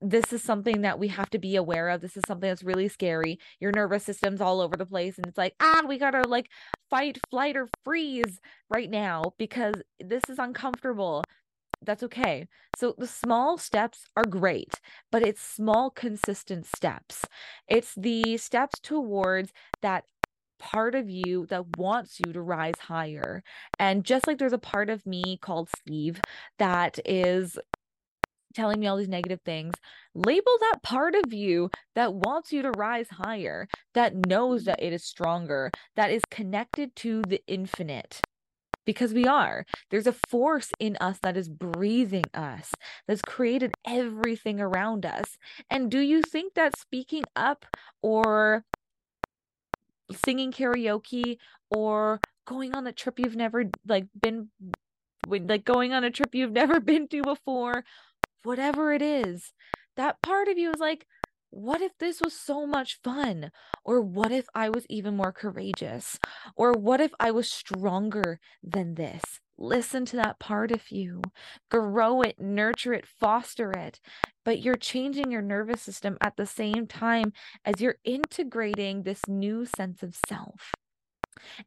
this 0.00 0.32
is 0.32 0.42
something 0.42 0.80
that 0.82 0.98
we 0.98 1.08
have 1.08 1.30
to 1.30 1.38
be 1.38 1.56
aware 1.56 1.88
of. 1.88 2.00
This 2.00 2.16
is 2.16 2.22
something 2.26 2.48
that's 2.48 2.62
really 2.62 2.88
scary. 2.88 3.38
Your 3.60 3.72
nervous 3.72 4.04
system's 4.04 4.40
all 4.40 4.60
over 4.60 4.76
the 4.76 4.86
place. 4.86 5.18
And 5.18 5.26
it's 5.26 5.38
like, 5.38 5.54
ah, 5.60 5.82
we 5.86 5.98
got 5.98 6.12
to 6.12 6.22
like 6.22 6.48
fight, 6.88 7.18
flight, 7.30 7.56
or 7.56 7.68
freeze 7.84 8.40
right 8.70 8.90
now 8.90 9.34
because 9.38 9.74
this 9.98 10.22
is 10.28 10.38
uncomfortable. 10.38 11.22
That's 11.82 12.02
okay. 12.04 12.46
So 12.78 12.94
the 12.98 13.06
small 13.06 13.58
steps 13.58 14.04
are 14.16 14.24
great, 14.24 14.74
but 15.10 15.22
it's 15.22 15.40
small, 15.42 15.90
consistent 15.90 16.66
steps. 16.66 17.24
It's 17.68 17.94
the 17.94 18.36
steps 18.36 18.78
towards 18.80 19.52
that 19.82 20.04
part 20.58 20.94
of 20.94 21.08
you 21.08 21.46
that 21.46 21.78
wants 21.78 22.20
you 22.20 22.32
to 22.32 22.40
rise 22.40 22.78
higher. 22.80 23.42
And 23.78 24.04
just 24.04 24.26
like 24.26 24.38
there's 24.38 24.52
a 24.52 24.58
part 24.58 24.90
of 24.90 25.06
me 25.06 25.38
called 25.40 25.70
Steve 25.74 26.20
that 26.58 26.98
is 27.04 27.58
telling 28.54 28.80
me 28.80 28.86
all 28.86 28.96
these 28.96 29.08
negative 29.08 29.40
things, 29.44 29.74
label 30.14 30.52
that 30.60 30.82
part 30.82 31.14
of 31.14 31.32
you 31.32 31.70
that 31.94 32.14
wants 32.14 32.52
you 32.52 32.62
to 32.62 32.70
rise 32.72 33.08
higher, 33.10 33.68
that 33.94 34.26
knows 34.26 34.64
that 34.64 34.82
it 34.82 34.92
is 34.92 35.04
stronger, 35.04 35.70
that 35.96 36.10
is 36.10 36.22
connected 36.30 36.94
to 36.96 37.22
the 37.22 37.40
infinite. 37.46 38.20
Because 38.86 39.12
we 39.12 39.26
are. 39.26 39.66
There's 39.90 40.06
a 40.06 40.16
force 40.30 40.70
in 40.80 40.96
us 41.00 41.18
that 41.22 41.36
is 41.36 41.48
breathing 41.48 42.24
us, 42.34 42.72
that's 43.06 43.22
created 43.22 43.72
everything 43.86 44.60
around 44.60 45.06
us. 45.06 45.36
And 45.70 45.90
do 45.90 46.00
you 46.00 46.22
think 46.22 46.54
that 46.54 46.78
speaking 46.78 47.24
up 47.36 47.66
or 48.02 48.64
singing 50.24 50.50
karaoke 50.52 51.36
or 51.70 52.20
going 52.46 52.74
on 52.74 52.86
a 52.86 52.92
trip 52.92 53.18
you've 53.18 53.36
never 53.36 53.64
like 53.86 54.06
been 54.20 54.48
like 55.28 55.64
going 55.64 55.92
on 55.92 56.04
a 56.04 56.10
trip 56.10 56.34
you've 56.34 56.52
never 56.52 56.80
been 56.90 57.06
to 57.08 57.22
before 57.22 57.84
whatever 58.42 58.92
it 58.92 59.02
is 59.02 59.52
that 59.96 60.22
part 60.22 60.48
of 60.48 60.58
you 60.58 60.70
is 60.70 60.80
like 60.80 61.06
what 61.50 61.82
if 61.82 61.98
this 61.98 62.20
was 62.20 62.32
so 62.32 62.66
much 62.66 63.00
fun? 63.02 63.50
Or 63.84 64.00
what 64.00 64.30
if 64.30 64.46
I 64.54 64.70
was 64.70 64.86
even 64.88 65.16
more 65.16 65.32
courageous? 65.32 66.18
Or 66.56 66.72
what 66.72 67.00
if 67.00 67.12
I 67.18 67.32
was 67.32 67.50
stronger 67.50 68.38
than 68.62 68.94
this? 68.94 69.22
Listen 69.58 70.06
to 70.06 70.16
that 70.16 70.38
part 70.38 70.70
of 70.70 70.90
you, 70.90 71.20
grow 71.70 72.22
it, 72.22 72.40
nurture 72.40 72.94
it, 72.94 73.06
foster 73.06 73.72
it. 73.72 74.00
But 74.44 74.60
you're 74.60 74.76
changing 74.76 75.30
your 75.30 75.42
nervous 75.42 75.82
system 75.82 76.16
at 76.20 76.36
the 76.36 76.46
same 76.46 76.86
time 76.86 77.32
as 77.64 77.80
you're 77.80 77.98
integrating 78.04 79.02
this 79.02 79.20
new 79.28 79.66
sense 79.66 80.02
of 80.02 80.16
self. 80.28 80.72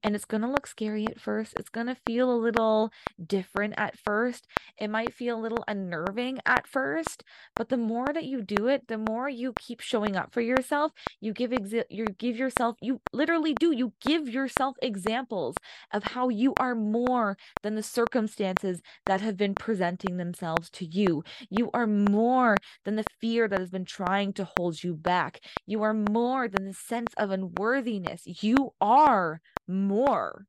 And 0.04 0.16
it's 0.16 0.26
going 0.26 0.42
to 0.42 0.50
look 0.50 0.68
scary 0.68 1.06
at 1.08 1.20
first. 1.20 1.54
It's 1.60 1.70
going 1.70 1.88
to 1.88 1.96
feel 2.06 2.32
a 2.32 2.36
little 2.36 2.92
different 3.26 3.74
at 3.78 3.98
first. 3.98 4.48
It 4.78 4.90
might 4.90 5.14
feel 5.14 5.40
a 5.40 5.42
little 5.42 5.64
unnerving 5.68 6.40
at 6.46 6.68
first, 6.68 7.24
but 7.56 7.70
the 7.70 7.78
more 7.78 8.08
that 8.14 8.26
you 8.26 8.42
do 8.42 8.68
it, 8.68 8.88
the 8.88 8.98
more 8.98 9.30
you 9.30 9.54
keep 9.60 9.82
showing 9.82 10.16
up 10.16 10.34
for 10.34 10.42
yourself. 10.42 10.92
You 11.20 11.34
give 11.34 11.52
exi- 11.52 11.86
you 11.90 12.06
give 12.18 12.38
yourself 12.38 12.78
you 12.82 13.02
literally 13.12 13.54
do. 13.54 13.72
You 13.72 13.94
give 14.02 14.30
yourself 14.30 14.76
examples 14.82 15.56
of 15.92 16.04
how 16.04 16.30
you 16.30 16.54
are 16.58 16.76
more 16.76 17.38
than 17.62 17.76
the 17.76 17.84
circumstances 17.84 18.82
that 19.06 19.22
have 19.22 19.38
been 19.38 19.56
presenting 19.56 20.18
themselves 20.18 20.70
to 20.72 20.86
you. 20.86 21.24
You 21.50 21.70
are 21.74 21.88
more 21.88 22.58
than 22.86 22.96
the 22.96 23.06
fear 23.20 23.48
that 23.48 23.60
has 23.60 23.70
been 23.70 23.86
trying 23.86 24.34
to 24.34 24.46
hold 24.58 24.84
you 24.84 24.94
back. 24.96 25.40
You 25.66 25.84
are 25.84 25.94
more 25.94 26.48
than 26.48 26.66
the 26.66 26.74
sense 26.74 27.14
of 27.18 27.32
unworthiness. 27.32 28.24
You 28.26 28.74
are 28.82 29.42
more 29.68 30.46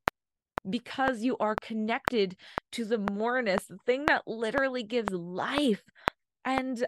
because 0.69 1.23
you 1.23 1.37
are 1.39 1.57
connected 1.61 2.37
to 2.73 2.85
the 2.85 2.99
moreness, 2.99 3.67
the 3.67 3.79
thing 3.85 4.07
that 4.07 4.23
literally 4.27 4.83
gives 4.83 5.13
life. 5.13 5.83
And 6.45 6.85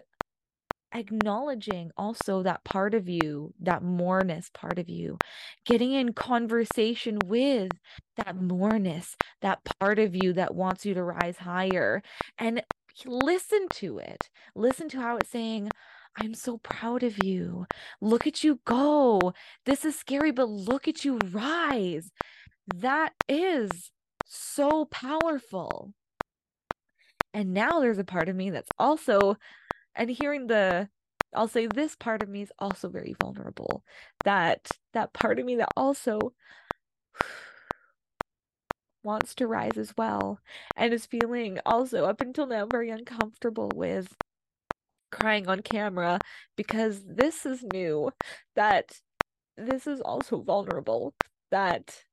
acknowledging 0.93 1.91
also 1.97 2.41
that 2.43 2.63
part 2.63 2.93
of 2.93 3.09
you, 3.09 3.53
that 3.59 3.83
moreness 3.83 4.49
part 4.53 4.79
of 4.79 4.89
you, 4.89 5.17
getting 5.65 5.91
in 5.93 6.13
conversation 6.13 7.19
with 7.25 7.71
that 8.15 8.35
moreness, 8.35 9.15
that 9.41 9.59
part 9.79 9.99
of 9.99 10.15
you 10.15 10.33
that 10.33 10.55
wants 10.55 10.85
you 10.85 10.93
to 10.93 11.03
rise 11.03 11.37
higher, 11.37 12.01
and 12.37 12.63
listen 13.05 13.67
to 13.69 13.99
it. 13.99 14.29
Listen 14.55 14.89
to 14.89 14.99
how 14.99 15.17
it's 15.17 15.29
saying, 15.29 15.69
I'm 16.19 16.33
so 16.33 16.57
proud 16.57 17.03
of 17.03 17.23
you. 17.23 17.67
Look 18.01 18.25
at 18.25 18.43
you 18.43 18.59
go. 18.65 19.33
This 19.65 19.85
is 19.85 19.97
scary, 19.97 20.31
but 20.31 20.49
look 20.49 20.87
at 20.87 21.05
you 21.05 21.19
rise. 21.31 22.11
That 22.75 23.13
is 23.29 23.91
so 24.25 24.85
powerful. 24.85 25.93
And 27.33 27.53
now 27.53 27.79
there's 27.79 27.99
a 27.99 28.03
part 28.03 28.29
of 28.29 28.35
me 28.35 28.49
that's 28.49 28.69
also, 28.79 29.37
and 29.95 30.09
hearing 30.09 30.47
the, 30.47 30.89
I'll 31.35 31.47
say 31.47 31.67
this 31.67 31.95
part 31.95 32.23
of 32.23 32.29
me 32.29 32.41
is 32.41 32.51
also 32.57 32.89
very 32.89 33.15
vulnerable. 33.21 33.83
That, 34.23 34.71
that 34.93 35.13
part 35.13 35.37
of 35.37 35.45
me 35.45 35.57
that 35.57 35.69
also 35.77 36.33
wants 39.03 39.35
to 39.35 39.45
rise 39.45 39.77
as 39.77 39.93
well 39.95 40.39
and 40.75 40.93
is 40.93 41.05
feeling 41.05 41.59
also 41.63 42.05
up 42.05 42.21
until 42.21 42.47
now 42.47 42.65
very 42.65 42.89
uncomfortable 42.89 43.69
with 43.75 44.15
crying 45.19 45.47
on 45.47 45.61
camera 45.61 46.19
because 46.55 47.01
this 47.05 47.45
is 47.45 47.63
new 47.73 48.11
that 48.55 48.99
this 49.57 49.87
is 49.87 49.99
also 50.01 50.41
vulnerable 50.41 51.13
that 51.51 52.03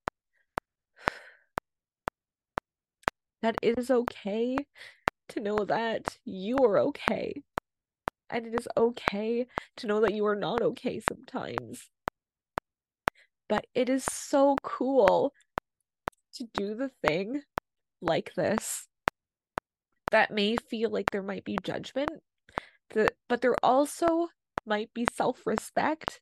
that 3.43 3.57
it 3.61 3.79
is 3.79 3.91
okay 3.91 4.57
to 5.29 5.41
know 5.41 5.59
that 5.67 6.17
you 6.25 6.57
are 6.59 6.79
okay 6.79 7.43
and 8.31 8.47
it 8.47 8.55
is 8.55 8.67
okay 8.77 9.47
to 9.77 9.87
know 9.87 10.01
that 10.01 10.15
you 10.15 10.25
are 10.27 10.37
not 10.37 10.63
okay 10.63 11.01
sometimes. 11.01 11.91
But 13.49 13.67
it 13.75 13.91
is 13.91 14.05
so 14.05 14.57
cool 14.63 15.35
to 16.37 16.45
do 16.55 16.75
the 16.75 16.91
thing 17.07 17.43
like 18.01 18.33
this 18.35 18.89
that 20.11 20.31
may 20.31 20.57
feel 20.57 20.91
like 20.91 21.11
there 21.11 21.23
might 21.23 21.45
be 21.45 21.59
judgment 21.63 22.11
the, 22.91 23.11
but 23.29 23.41
there 23.41 23.57
also 23.63 24.29
might 24.67 24.93
be 24.95 25.07
self 25.13 25.47
respect, 25.47 26.21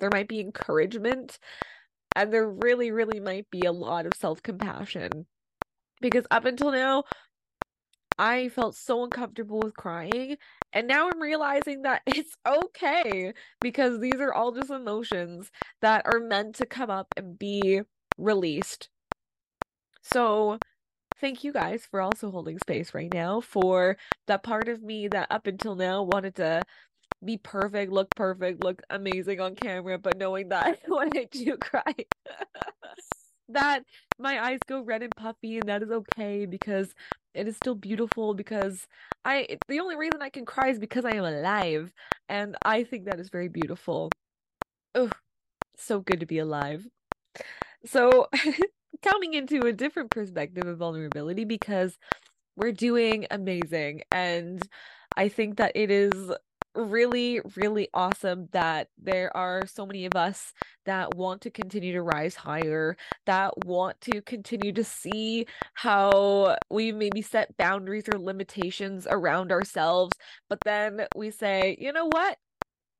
there 0.00 0.10
might 0.10 0.28
be 0.28 0.40
encouragement, 0.40 1.38
and 2.16 2.32
there 2.32 2.48
really, 2.48 2.90
really 2.90 3.20
might 3.20 3.50
be 3.50 3.62
a 3.62 3.72
lot 3.72 4.06
of 4.06 4.12
self 4.14 4.42
compassion. 4.42 5.26
Because 6.00 6.26
up 6.30 6.44
until 6.44 6.70
now, 6.72 7.04
I 8.18 8.48
felt 8.48 8.74
so 8.74 9.04
uncomfortable 9.04 9.60
with 9.60 9.76
crying. 9.76 10.36
And 10.72 10.88
now 10.88 11.08
I'm 11.08 11.20
realizing 11.20 11.82
that 11.82 12.02
it's 12.06 12.34
okay 12.46 13.32
because 13.60 14.00
these 14.00 14.20
are 14.20 14.34
all 14.34 14.52
just 14.52 14.70
emotions 14.70 15.50
that 15.80 16.02
are 16.06 16.20
meant 16.20 16.56
to 16.56 16.66
come 16.66 16.90
up 16.90 17.08
and 17.16 17.38
be 17.38 17.82
released. 18.18 18.88
So 20.02 20.58
thank 21.20 21.44
you 21.44 21.52
guys 21.52 21.86
for 21.90 22.00
also 22.00 22.30
holding 22.30 22.58
space 22.58 22.94
right 22.94 23.12
now 23.12 23.40
for 23.40 23.96
that 24.26 24.42
part 24.42 24.68
of 24.68 24.82
me 24.82 25.08
that 25.08 25.26
up 25.30 25.46
until 25.46 25.74
now 25.74 26.02
wanted 26.02 26.34
to 26.36 26.62
be 27.24 27.36
perfect, 27.36 27.92
look 27.92 28.08
perfect, 28.14 28.62
look 28.62 28.82
amazing 28.90 29.40
on 29.40 29.54
camera, 29.54 29.98
but 29.98 30.18
knowing 30.18 30.48
that 30.50 30.80
when 30.86 31.16
I 31.16 31.24
do 31.30 31.56
cry, 31.56 31.94
that 33.48 33.82
my 34.18 34.40
eyes 34.42 34.58
go 34.68 34.82
red 34.82 35.02
and 35.02 35.12
puffy, 35.16 35.58
and 35.58 35.68
that 35.68 35.82
is 35.82 35.90
okay 35.90 36.46
because 36.46 36.94
it 37.34 37.48
is 37.48 37.56
still 37.56 37.74
beautiful. 37.74 38.34
Because 38.34 38.86
I, 39.24 39.58
the 39.68 39.80
only 39.80 39.96
reason 39.96 40.22
I 40.22 40.28
can 40.30 40.44
cry 40.44 40.68
is 40.68 40.78
because 40.78 41.04
I 41.04 41.12
am 41.12 41.24
alive, 41.24 41.92
and 42.28 42.56
I 42.64 42.84
think 42.84 43.06
that 43.06 43.20
is 43.20 43.30
very 43.30 43.48
beautiful. 43.48 44.10
Oh, 44.94 45.10
so 45.76 46.00
good 46.00 46.20
to 46.20 46.26
be 46.26 46.38
alive. 46.38 46.86
So 47.84 48.28
coming 49.02 49.34
into 49.34 49.66
a 49.66 49.72
different 49.72 50.10
perspective 50.10 50.66
of 50.66 50.78
vulnerability 50.78 51.44
because 51.44 51.98
we're 52.56 52.72
doing 52.72 53.26
amazing. 53.30 54.02
And 54.10 54.62
I 55.16 55.28
think 55.28 55.56
that 55.56 55.72
it 55.74 55.90
is 55.90 56.12
really, 56.74 57.40
really 57.56 57.88
awesome 57.92 58.48
that 58.52 58.88
there 58.98 59.36
are 59.36 59.66
so 59.66 59.84
many 59.84 60.06
of 60.06 60.14
us 60.14 60.52
that 60.84 61.16
want 61.16 61.40
to 61.42 61.50
continue 61.50 61.92
to 61.92 62.02
rise 62.02 62.36
higher, 62.36 62.96
that 63.26 63.64
want 63.64 64.00
to 64.02 64.22
continue 64.22 64.72
to 64.72 64.84
see 64.84 65.46
how 65.74 66.56
we 66.70 66.92
maybe 66.92 67.22
set 67.22 67.56
boundaries 67.56 68.04
or 68.12 68.18
limitations 68.18 69.06
around 69.10 69.50
ourselves, 69.50 70.16
but 70.48 70.60
then 70.64 71.06
we 71.16 71.30
say, 71.30 71.76
you 71.80 71.92
know 71.92 72.06
what? 72.06 72.38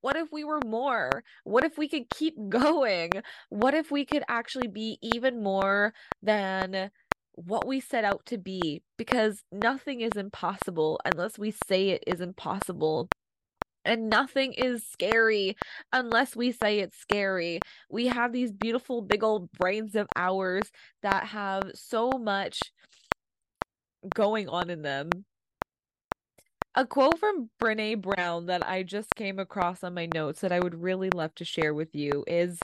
What 0.01 0.17
if 0.17 0.29
we 0.33 0.45
were 0.45 0.61
more? 0.65 1.25
What 1.45 1.65
if 1.65 1.77
we 1.79 1.89
could 1.89 2.09
keep 2.11 2.35
going? 2.49 3.23
What 3.49 3.75
if 3.75 3.91
we 3.91 4.05
could 4.05 4.23
actually 4.29 4.69
be 4.69 4.99
even 5.03 5.43
more 5.43 5.93
than 6.23 6.91
what 7.33 7.67
we 7.67 7.81
set 7.81 8.05
out 8.05 8.27
to 8.27 8.39
be? 8.39 8.83
Because 8.97 9.43
nothing 9.53 10.01
is 10.01 10.17
impossible 10.17 11.01
unless 11.05 11.39
we 11.39 11.51
say 11.51 11.91
it 11.91 12.05
is 12.07 12.21
impossible. 12.21 13.09
And 13.85 14.11
nothing 14.11 14.53
is 14.53 14.87
scary 14.87 15.57
unless 15.93 16.37
we 16.37 16.53
say 16.53 16.81
it's 16.81 16.99
scary. 16.99 17.61
We 17.91 18.09
have 18.09 18.33
these 18.33 18.53
beautiful, 18.53 19.01
big 19.01 19.25
old 19.25 19.51
brains 19.53 19.95
of 19.95 20.09
ours 20.15 20.71
that 21.03 21.29
have 21.29 21.71
so 21.75 22.11
much 22.11 22.61
going 24.15 24.49
on 24.49 24.71
in 24.71 24.83
them 24.83 25.11
a 26.79 26.87
quote 26.87 27.19
from 27.19 27.51
Brene 27.61 28.01
Brown 28.01 28.47
that 28.47 28.65
I 28.65 28.85
just 28.85 29.17
came 29.17 29.41
across 29.41 29.83
on 29.83 29.95
my 29.95 30.07
notes 30.15 30.43
that 30.43 30.53
I 30.53 30.61
would 30.61 30.81
really 30.81 31.11
love 31.11 31.35
to 31.35 31.45
share 31.45 31.75
with 31.75 31.93
you 31.93 32.23
is 32.29 32.61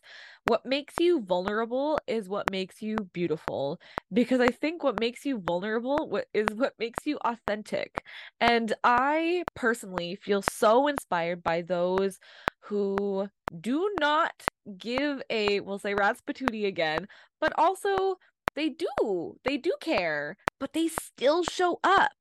what 0.46 0.64
makes 0.64 1.00
you 1.00 1.20
vulnerable 1.20 1.98
is 2.06 2.28
what 2.28 2.48
makes 2.48 2.80
you 2.80 2.96
beautiful 3.12 3.80
because 4.12 4.38
I 4.38 4.52
think 4.52 4.84
what 4.84 5.00
makes 5.00 5.24
you 5.26 5.38
vulnerable 5.44 6.20
is 6.32 6.46
what 6.54 6.74
makes 6.78 7.04
you 7.04 7.18
authentic. 7.24 8.04
And 8.40 8.72
I 8.84 9.42
personally 9.56 10.14
feel 10.14 10.42
so 10.42 10.86
inspired 10.86 11.42
by 11.42 11.62
those 11.62 12.20
who 12.60 13.28
do 13.60 13.90
not 13.98 14.44
give 14.78 15.22
a 15.28 15.58
we'll 15.58 15.80
say 15.80 15.92
rats 15.92 16.22
patootie 16.24 16.66
again, 16.66 17.08
but 17.40 17.52
also 17.58 18.18
they 18.54 18.68
do. 18.68 19.40
They 19.42 19.56
do 19.56 19.72
care, 19.80 20.36
but 20.60 20.72
they 20.72 20.86
still 20.86 21.42
show 21.42 21.80
up. 21.82 22.12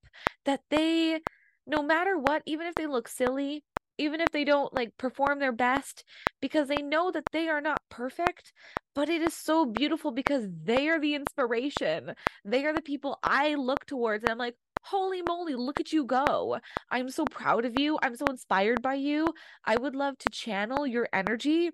That 0.45 0.61
they 0.69 1.21
no 1.65 1.81
matter 1.83 2.17
what, 2.17 2.43
even 2.45 2.67
if 2.67 2.75
they 2.75 2.87
look 2.87 3.07
silly, 3.07 3.63
even 3.97 4.21
if 4.21 4.31
they 4.31 4.43
don't 4.43 4.73
like 4.73 4.97
perform 4.97 5.39
their 5.39 5.51
best, 5.51 6.03
because 6.41 6.67
they 6.67 6.81
know 6.81 7.11
that 7.11 7.25
they 7.31 7.47
are 7.49 7.61
not 7.61 7.81
perfect, 7.89 8.51
but 8.95 9.09
it 9.09 9.21
is 9.21 9.33
so 9.33 9.65
beautiful 9.65 10.11
because 10.11 10.47
they 10.63 10.89
are 10.89 10.99
the 10.99 11.15
inspiration. 11.15 12.13
They 12.45 12.65
are 12.65 12.73
the 12.73 12.81
people 12.81 13.19
I 13.23 13.55
look 13.55 13.85
towards, 13.85 14.23
and 14.23 14.31
I'm 14.31 14.37
like, 14.37 14.55
holy 14.81 15.21
moly, 15.21 15.55
look 15.55 15.79
at 15.79 15.93
you 15.93 16.05
go. 16.05 16.59
I'm 16.91 17.09
so 17.09 17.25
proud 17.25 17.65
of 17.65 17.75
you. 17.79 17.97
I'm 18.01 18.15
so 18.15 18.29
inspired 18.29 18.81
by 18.81 18.95
you. 18.95 19.33
I 19.65 19.77
would 19.77 19.95
love 19.95 20.17
to 20.19 20.29
channel 20.29 20.85
your 20.87 21.07
energy 21.13 21.71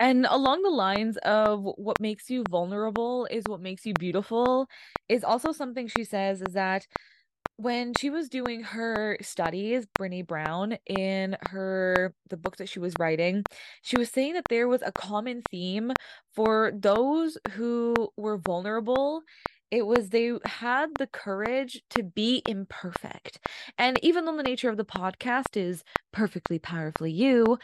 And 0.00 0.26
along 0.28 0.62
the 0.62 0.70
lines 0.70 1.16
of 1.18 1.62
what 1.62 2.00
makes 2.00 2.28
you 2.30 2.44
vulnerable 2.50 3.26
is 3.30 3.44
what 3.46 3.60
makes 3.60 3.86
you 3.86 3.94
beautiful, 3.94 4.68
is 5.08 5.22
also 5.22 5.52
something 5.52 5.86
she 5.86 6.02
says 6.04 6.42
is 6.42 6.54
that 6.54 6.86
when 7.62 7.94
she 7.94 8.10
was 8.10 8.28
doing 8.28 8.62
her 8.62 9.16
studies, 9.22 9.86
Brene 9.98 10.26
Brown, 10.26 10.78
in 10.86 11.36
her 11.42 12.12
the 12.28 12.36
book 12.36 12.56
that 12.56 12.68
she 12.68 12.80
was 12.80 12.94
writing, 12.98 13.44
she 13.82 13.96
was 13.96 14.10
saying 14.10 14.34
that 14.34 14.48
there 14.48 14.66
was 14.66 14.82
a 14.82 14.90
common 14.92 15.42
theme 15.48 15.92
for 16.34 16.72
those 16.74 17.38
who 17.52 17.94
were 18.16 18.36
vulnerable 18.36 19.22
it 19.72 19.86
was 19.86 20.10
they 20.10 20.32
had 20.44 20.98
the 20.98 21.06
courage 21.06 21.82
to 21.88 22.02
be 22.02 22.42
imperfect. 22.46 23.38
And 23.78 23.98
even 24.04 24.26
though 24.26 24.36
the 24.36 24.42
nature 24.42 24.68
of 24.68 24.76
the 24.76 24.84
podcast 24.84 25.56
is 25.56 25.82
perfectly 26.12 26.58
powerfully 26.58 27.10
you, 27.10 27.58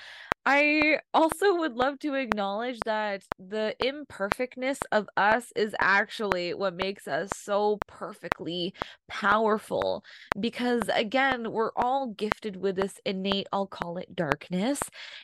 I 0.46 1.00
also 1.12 1.56
would 1.56 1.74
love 1.74 1.98
to 2.00 2.14
acknowledge 2.14 2.82
that 2.84 3.22
the 3.38 3.76
imperfectness 3.80 4.80
of 4.90 5.06
us 5.16 5.52
is 5.54 5.74
actually 5.78 6.54
what 6.54 6.72
makes 6.74 7.06
us 7.06 7.30
so 7.36 7.78
perfectly 7.86 8.72
powerful. 9.08 10.04
Because 10.40 10.88
again, 10.88 11.52
we're 11.52 11.72
all 11.76 12.06
gifted 12.08 12.56
with 12.56 12.76
this 12.76 12.98
innate, 13.04 13.46
I'll 13.52 13.66
call 13.66 13.98
it 13.98 14.16
darkness. 14.16 14.80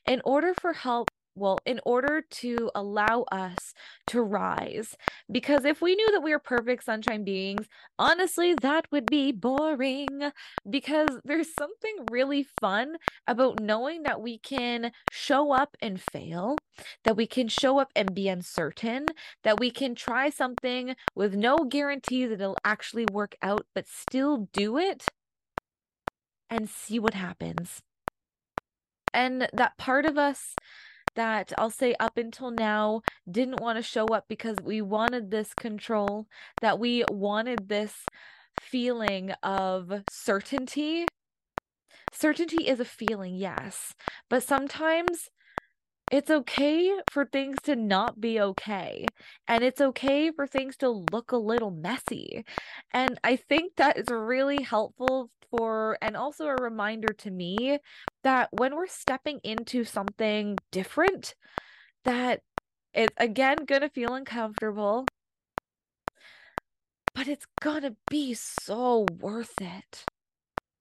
In 0.07 0.21
order 0.27 0.53
for 0.53 0.75
help 0.75 1.09
well, 1.35 1.59
in 1.65 1.81
order 1.85 2.23
to 2.31 2.71
allow 2.75 3.25
us 3.33 3.75
to 4.09 4.23
rise. 4.23 4.97
Because 5.31 5.65
if 5.65 5.81
we 5.81 5.95
knew 5.95 6.11
that 6.13 6.23
we 6.23 6.33
were 6.33 6.39
perfect 6.39 6.85
sunshine 6.85 7.25
beings, 7.25 7.67
honestly, 7.99 8.55
that 8.55 8.91
would 8.91 9.07
be 9.07 9.33
boring. 9.33 10.31
Because 10.69 11.09
there's 11.25 11.53
something 11.55 11.97
really 12.11 12.47
fun 12.61 12.97
about 13.27 13.61
knowing 13.61 14.03
that 14.05 14.21
we 14.21 14.39
can 14.39 14.93
show 15.11 15.53
up 15.53 15.77
and 15.81 16.01
fail, 16.01 16.57
that 17.05 17.17
we 17.17 17.27
can 17.27 17.49
show 17.49 17.79
up 17.79 17.91
and 17.97 18.15
be 18.15 18.29
uncertain, 18.29 19.07
that 19.43 19.59
we 19.59 19.71
can 19.71 19.95
try 19.95 20.31
something 20.31 20.95
with 21.15 21.35
no 21.35 21.65
guarantee 21.65 22.27
that 22.27 22.41
it'll 22.41 22.57
actually 22.65 23.07
work 23.13 23.37
out, 23.43 23.67
but 23.75 23.89
still 23.89 24.49
do 24.53 24.79
it 24.79 25.07
and 26.51 26.69
see 26.69 26.99
what 26.99 27.15
happens. 27.15 27.81
And 29.13 29.49
that 29.53 29.79
part 29.79 30.07
of 30.07 30.19
us 30.19 30.55
that 31.17 31.53
I'll 31.59 31.71
say 31.71 31.95
up 32.01 32.17
until 32.17 32.51
now 32.51 33.03
didn't 33.31 33.61
want 33.61 33.79
to 33.79 33.83
show 33.83 34.07
up 34.07 34.25
because 34.29 34.57
we 34.63 34.81
wanted 34.83 35.31
this 35.31 35.55
control, 35.55 36.27
that 36.61 36.79
we 36.79 37.05
wanted 37.11 37.69
this 37.69 38.05
feeling 38.61 39.33
of 39.43 40.03
certainty. 40.11 41.07
Certainty 42.13 42.69
is 42.69 42.81
a 42.81 42.85
feeling, 42.85 43.35
yes, 43.35 43.95
but 44.31 44.43
sometimes 44.43 45.31
it's 46.11 46.31
okay 46.31 46.99
for 47.09 47.25
things 47.25 47.61
to 47.63 47.77
not 47.77 48.21
be 48.21 48.41
okay. 48.41 49.13
And 49.49 49.65
it's 49.65 49.81
okay 49.81 50.31
for 50.31 50.47
things 50.47 50.77
to 50.79 50.89
look 50.91 51.33
a 51.33 51.37
little 51.37 51.71
messy. 51.71 52.45
And 52.93 53.19
I 53.25 53.37
think 53.37 53.77
that 53.77 53.97
is 53.99 54.11
really 54.11 54.63
helpful 54.63 55.31
for, 55.51 55.99
and 56.03 56.17
also 56.17 56.47
a 56.47 56.57
reminder 56.57 57.13
to 57.15 57.31
me 57.31 57.79
that 58.23 58.49
when 58.53 58.75
we're 58.77 58.87
stepping 58.87 59.41
into 59.45 59.85
something 59.85 60.59
different, 60.73 61.35
that 62.05 62.43
it's 62.95 63.15
again 63.19 63.65
gonna 63.67 63.91
feel 63.91 64.15
uncomfortable, 64.15 65.07
but 67.15 67.29
it's 67.29 67.47
gonna 67.61 67.97
be 68.09 68.35
so 68.35 69.07
worth 69.21 69.61
it. 69.61 70.05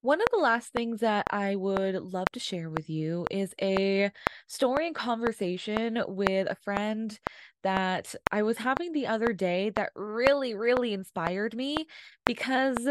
One 0.04 0.22
of 0.22 0.28
the 0.32 0.38
last 0.38 0.74
things 0.74 1.00
that 1.00 1.28
I 1.32 1.56
would 1.56 1.96
love 1.96 2.32
to 2.34 2.40
share 2.40 2.70
with 2.70 2.90
you 2.90 3.26
is 3.32 3.56
a 3.62 4.12
story 4.48 4.86
and 4.88 4.96
conversation 4.96 6.04
with 6.08 6.48
a 6.52 6.56
friend 6.56 7.18
that 7.64 8.14
I 8.30 8.44
was 8.44 8.58
having 8.58 8.92
the 8.92 9.08
other 9.08 9.32
day 9.32 9.70
that 9.72 9.92
really, 9.96 10.54
really 10.56 10.94
inspired 10.94 11.56
me 11.56 11.88
because 12.26 12.90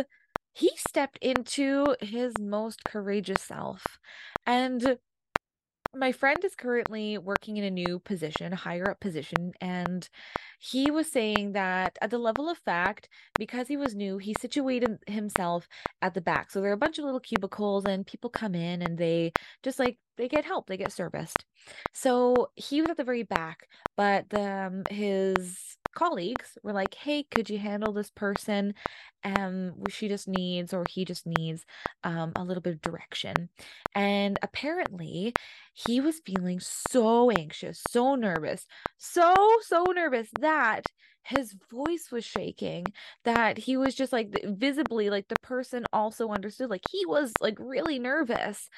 he 0.55 0.70
stepped 0.77 1.18
into 1.20 1.96
his 2.01 2.38
most 2.40 2.85
courageous 2.85 3.42
self. 3.42 3.98
And 4.46 4.98
my 5.94 6.12
friend 6.12 6.42
is 6.44 6.55
currently 6.55 7.18
working 7.18 7.59
in 7.59 7.64
a 7.64 7.70
new 7.70 7.98
position, 7.98 8.52
a 8.52 8.57
higher 8.57 8.90
up 8.90 9.00
position, 9.00 9.52
and 9.61 10.09
he 10.59 10.90
was 10.90 11.11
saying 11.11 11.52
that 11.52 11.98
at 12.00 12.11
the 12.11 12.18
level 12.18 12.48
of 12.48 12.59
fact, 12.59 13.09
because 13.38 13.68
he 13.68 13.76
was 13.76 13.94
new, 13.94 14.18
he 14.18 14.35
situated 14.40 14.98
himself 15.07 15.68
at 16.00 16.14
the 16.14 16.20
back. 16.20 16.50
So 16.50 16.61
there 16.61 16.70
are 16.70 16.74
a 16.74 16.78
bunch 16.78 16.98
of 16.98 17.05
little 17.05 17.20
cubicles, 17.20 17.85
and 17.85 18.07
people 18.07 18.31
come 18.31 18.55
in 18.55 18.81
and 18.83 18.96
they 18.96 19.33
just 19.62 19.78
like 19.78 19.98
they 20.16 20.28
get 20.28 20.44
help, 20.44 20.66
they 20.66 20.76
get 20.76 20.92
serviced. 20.92 21.44
So 21.92 22.50
he 22.55 22.81
was 22.81 22.90
at 22.90 22.96
the 22.96 23.05
very 23.05 23.22
back, 23.22 23.68
but 23.96 24.33
um, 24.35 24.85
his 24.90 25.76
colleagues 25.92 26.59
were 26.62 26.72
like, 26.72 26.94
"Hey, 26.94 27.24
could 27.24 27.50
you 27.50 27.59
handle 27.59 27.92
this 27.92 28.11
person? 28.11 28.74
Um, 29.24 29.85
she 29.88 30.09
just 30.09 30.26
needs 30.28 30.72
or 30.74 30.85
he 30.88 31.05
just 31.05 31.26
needs 31.26 31.64
um 32.05 32.33
a 32.37 32.44
little 32.44 32.61
bit 32.62 32.74
of 32.74 32.81
direction." 32.83 33.50
And 33.94 34.38
apparently, 34.42 35.35
he 35.74 36.00
was 36.00 36.20
feeling 36.24 36.61
so 36.61 37.31
anxious, 37.31 37.78
so 37.78 38.14
nervous, 38.14 38.66
so 38.98 39.59
so 39.62 39.85
nervous 39.94 40.31
that 40.40 40.90
his 41.24 41.55
voice 41.70 42.11
was 42.11 42.24
shaking 42.24 42.85
that 43.24 43.57
he 43.57 43.76
was 43.76 43.94
just 43.94 44.12
like 44.12 44.35
visibly 44.44 45.09
like 45.09 45.28
the 45.28 45.37
person 45.37 45.85
also 45.92 46.31
understood 46.31 46.68
like 46.68 46.83
he 46.90 47.07
was 47.07 47.33
like 47.40 47.57
really 47.61 47.96
nervous 48.00 48.68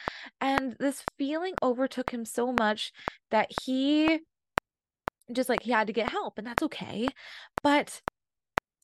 and 0.41 0.77
this 0.79 1.05
feeling 1.19 1.55
overtook 1.63 2.11
him 2.11 2.25
so 2.25 2.53
much 2.53 2.93
that 3.31 3.51
he 3.63 4.21
just 5.33 5.49
like 5.49 5.63
he 5.63 5.71
had 5.71 5.87
to 5.87 5.93
get 5.93 6.11
help 6.11 6.39
and 6.39 6.47
that's 6.47 6.63
okay 6.63 7.09
but 7.63 8.03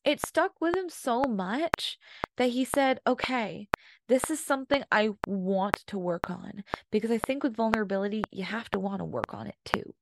it 0.05 0.25
stuck 0.25 0.53
with 0.61 0.75
him 0.75 0.89
so 0.89 1.23
much 1.25 1.99
that 2.37 2.51
he 2.51 2.65
said 2.65 3.01
okay 3.07 3.69
this 4.09 4.31
is 4.31 4.45
something 4.45 4.83
i 4.91 5.11
want 5.27 5.83
to 5.87 5.99
work 5.99 6.31
on 6.31 6.65
because 6.91 7.11
i 7.11 7.19
think 7.19 7.43
with 7.43 7.57
vulnerability 7.57 8.23
you 8.31 8.45
have 8.45 8.71
to 8.71 8.79
want 8.79 8.99
to 8.99 9.05
work 9.05 9.35
on 9.35 9.47
it 9.47 9.57
too 9.65 9.95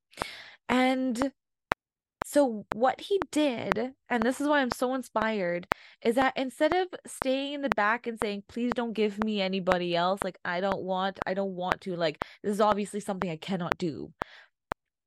and 0.68 1.32
so 2.24 2.66
what 2.74 3.00
he 3.00 3.18
did 3.30 3.92
and 4.10 4.22
this 4.22 4.40
is 4.40 4.46
why 4.46 4.60
i'm 4.60 4.70
so 4.70 4.94
inspired 4.94 5.66
is 6.02 6.16
that 6.16 6.36
instead 6.36 6.74
of 6.74 6.88
staying 7.06 7.54
in 7.54 7.62
the 7.62 7.70
back 7.70 8.06
and 8.06 8.18
saying 8.20 8.42
please 8.48 8.70
don't 8.74 8.92
give 8.92 9.22
me 9.24 9.40
anybody 9.40 9.96
else 9.96 10.20
like 10.22 10.38
i 10.44 10.60
don't 10.60 10.82
want 10.82 11.18
i 11.26 11.32
don't 11.32 11.54
want 11.54 11.80
to 11.80 11.96
like 11.96 12.22
this 12.42 12.52
is 12.52 12.60
obviously 12.60 13.00
something 13.00 13.30
i 13.30 13.36
cannot 13.36 13.78
do 13.78 14.12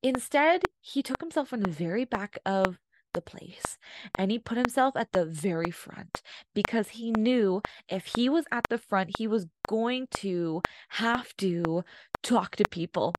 Instead, 0.04 0.64
he 0.80 1.04
took 1.04 1.22
himself 1.22 1.50
from 1.50 1.62
the 1.62 1.70
very 1.70 2.06
back 2.06 2.40
of 2.46 2.80
the 3.14 3.22
place 3.22 3.78
and 4.18 4.32
he 4.32 4.40
put 4.40 4.58
himself 4.58 4.96
at 4.96 5.12
the 5.12 5.26
very 5.26 5.72
front 5.72 6.22
because 6.54 6.90
he 6.90 7.12
knew 7.12 7.62
if 7.90 8.06
he 8.16 8.30
was 8.30 8.46
at 8.52 8.66
the 8.70 8.78
front, 8.78 9.18
he 9.18 9.28
was 9.28 9.48
going 9.68 10.08
to 10.12 10.62
have 10.90 11.36
to 11.38 11.84
talk 12.24 12.56
to 12.56 12.64
people. 12.70 13.14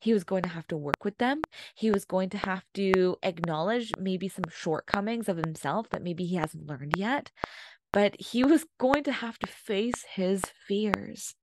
He 0.00 0.12
was 0.12 0.24
going 0.24 0.42
to 0.42 0.48
have 0.50 0.66
to 0.68 0.76
work 0.76 1.04
with 1.04 1.16
them. 1.18 1.40
He 1.74 1.90
was 1.90 2.04
going 2.04 2.28
to 2.30 2.38
have 2.38 2.64
to 2.74 3.16
acknowledge 3.22 3.92
maybe 3.98 4.28
some 4.28 4.44
shortcomings 4.50 5.28
of 5.28 5.38
himself 5.38 5.88
that 5.90 6.02
maybe 6.02 6.24
he 6.26 6.36
hasn't 6.36 6.66
learned 6.66 6.94
yet. 6.96 7.30
But 7.92 8.20
he 8.20 8.44
was 8.44 8.66
going 8.78 9.04
to 9.04 9.12
have 9.12 9.38
to 9.40 9.46
face 9.48 10.04
his 10.14 10.42
fears. 10.68 11.34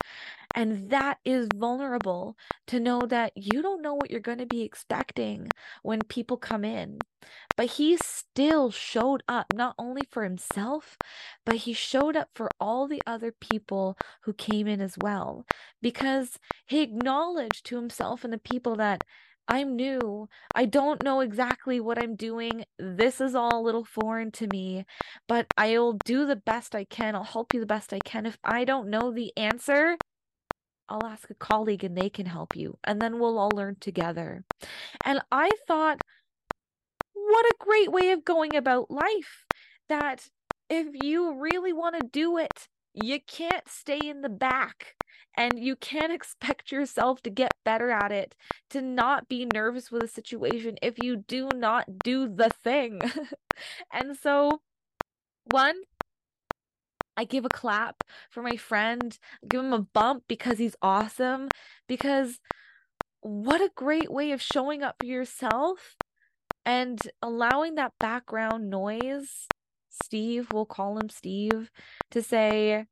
And 0.58 0.90
that 0.90 1.20
is 1.24 1.50
vulnerable 1.56 2.36
to 2.66 2.80
know 2.80 3.02
that 3.02 3.32
you 3.36 3.62
don't 3.62 3.84
know 3.84 3.94
what 3.94 4.10
you're 4.10 4.20
going 4.20 4.40
to 4.40 4.48
be 4.48 4.64
expecting 4.64 5.50
when 5.84 6.02
people 6.02 6.36
come 6.36 6.66
in. 6.66 6.98
But 7.56 7.68
he 7.68 7.96
still 7.98 8.72
showed 8.72 9.22
up 9.28 9.54
not 9.54 9.76
only 9.78 10.02
for 10.10 10.24
himself, 10.24 10.98
but 11.46 11.58
he 11.58 11.74
showed 11.74 12.16
up 12.16 12.30
for 12.34 12.50
all 12.60 12.88
the 12.88 13.04
other 13.06 13.32
people 13.32 14.00
who 14.24 14.34
came 14.34 14.66
in 14.66 14.82
as 14.82 14.98
well. 15.00 15.46
Because 15.80 16.40
he 16.66 16.82
acknowledged 16.82 17.64
to 17.68 17.76
himself 17.76 18.24
and 18.24 18.34
the 18.34 18.40
people 18.40 18.76
that 18.78 19.04
I'm 19.48 19.76
new. 19.76 20.28
I 20.56 20.66
don't 20.66 21.04
know 21.04 21.20
exactly 21.20 21.80
what 21.80 22.02
I'm 22.02 22.16
doing. 22.16 22.66
This 22.80 23.22
is 23.22 23.36
all 23.36 23.62
a 23.62 23.62
little 23.62 23.86
foreign 23.86 24.32
to 24.32 24.48
me, 24.48 24.86
but 25.28 25.46
I'll 25.56 26.00
do 26.04 26.26
the 26.26 26.36
best 26.36 26.74
I 26.74 26.84
can. 26.84 27.14
I'll 27.14 27.24
help 27.24 27.54
you 27.54 27.60
the 27.60 27.68
best 27.68 27.94
I 27.94 28.00
can. 28.00 28.26
If 28.26 28.40
I 28.44 28.66
don't 28.66 28.90
know 28.90 29.12
the 29.12 29.32
answer, 29.38 29.98
I'll 30.90 31.06
ask 31.06 31.30
a 31.30 31.36
colleague 31.36 31.84
and 31.84 31.98
they 31.98 32.10
can 32.10 32.26
help 32.26 32.56
you. 32.56 32.78
And 32.84 33.02
then 33.02 33.20
we'll 33.20 33.38
all 33.38 33.52
learn 33.54 33.78
together. 33.80 34.44
And 35.04 35.22
I 35.32 35.50
thought, 35.68 36.00
what 37.14 37.46
a 37.46 37.56
great 37.60 37.92
way 37.92 38.12
of 38.12 38.26
going 38.26 38.56
about 38.56 38.90
life. 38.92 39.46
That 39.90 40.28
if 40.70 40.88
you 41.02 41.40
really 41.40 41.74
want 41.74 41.96
to 42.00 42.08
do 42.08 42.38
it, 42.38 42.68
you 42.94 43.20
can't 43.26 43.68
stay 43.70 44.00
in 44.04 44.22
the 44.22 44.30
back 44.30 44.96
and 45.38 45.60
you 45.60 45.76
can't 45.76 46.12
expect 46.12 46.72
yourself 46.72 47.22
to 47.24 47.30
get 47.30 47.52
better 47.64 47.92
at 47.92 48.12
it, 48.12 48.36
to 48.72 48.82
not 48.82 49.30
be 49.30 49.48
nervous 49.54 49.92
with 49.92 50.04
a 50.04 50.08
situation 50.08 50.78
if 50.82 50.96
you 51.02 51.18
do 51.28 51.50
not 51.56 52.00
do 52.04 52.28
the 52.28 52.50
thing. 52.50 53.00
and 53.94 54.18
so, 54.18 54.62
one, 55.52 55.76
I 57.18 57.24
give 57.24 57.46
a 57.46 57.50
clap 57.50 58.04
for 58.30 58.44
my 58.44 58.56
friend, 58.56 59.18
give 59.48 59.62
him 59.62 59.74
a 59.74 59.80
bump 59.82 60.24
because 60.28 60.60
he's 60.60 60.76
awesome. 60.82 61.50
Because 61.88 62.40
what 63.22 63.60
a 63.60 63.72
great 63.76 64.12
way 64.12 64.32
of 64.32 64.42
showing 64.42 64.84
up 64.84 64.98
for 65.00 65.08
yourself 65.08 65.96
and 66.66 67.02
allowing 67.22 67.76
that 67.76 67.94
background 68.00 68.70
noise. 68.70 69.48
Steve, 69.90 70.54
we'll 70.54 70.66
call 70.66 71.00
him 71.00 71.10
Steve, 71.10 71.72
to 72.12 72.22
say, 72.22 72.86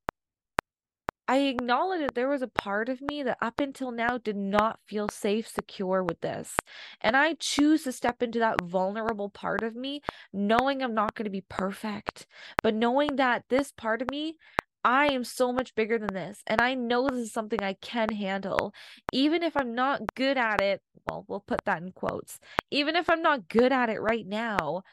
I 1.28 1.38
acknowledge 1.39 2.01
that 2.01 2.13
there 2.13 2.30
was 2.30 2.43
a 2.43 2.47
part 2.47 2.88
of 2.88 3.01
me 3.01 3.23
that 3.23 3.38
up 3.41 3.59
until 3.59 3.91
now 3.91 4.17
did 4.19 4.36
not 4.36 4.80
feel 4.86 5.09
safe, 5.09 5.47
secure 5.47 6.03
with 6.03 6.21
this. 6.21 6.55
And 7.01 7.17
I 7.17 7.34
choose 7.39 7.84
to 7.84 7.91
step 7.91 8.21
into 8.21 8.38
that 8.39 8.61
vulnerable 8.61 9.30
part 9.30 9.63
of 9.63 9.76
me, 9.76 10.01
knowing 10.32 10.84
I'm 10.84 10.93
not 10.93 11.15
going 11.15 11.26
to 11.26 11.32
be 11.32 11.45
perfect, 11.49 12.28
but 12.61 12.76
knowing 12.76 13.15
that 13.15 13.45
this 13.49 13.71
part 13.71 14.03
of 14.03 14.11
me, 14.11 14.36
I 14.84 15.07
am 15.07 15.23
so 15.23 15.51
much 15.51 15.73
bigger 15.73 15.97
than 15.97 16.13
this. 16.13 16.43
And 16.45 16.61
I 16.61 16.76
know 16.76 17.09
this 17.09 17.19
is 17.19 17.34
something 17.34 17.63
I 17.63 17.73
can 17.73 18.09
handle. 18.09 18.71
Even 19.11 19.41
if 19.41 19.57
I'm 19.57 19.73
not 19.73 20.13
good 20.15 20.38
at 20.38 20.61
it, 20.61 20.82
well, 21.07 21.26
we'll 21.28 21.39
put 21.39 21.65
that 21.65 21.82
in 21.82 21.91
quotes. 21.91 22.39
Even 22.69 22.95
if 22.95 23.09
I'm 23.09 23.23
not 23.23 23.49
good 23.49 23.71
at 23.71 23.89
it 23.89 23.99
right 23.99 24.28
now, 24.28 24.84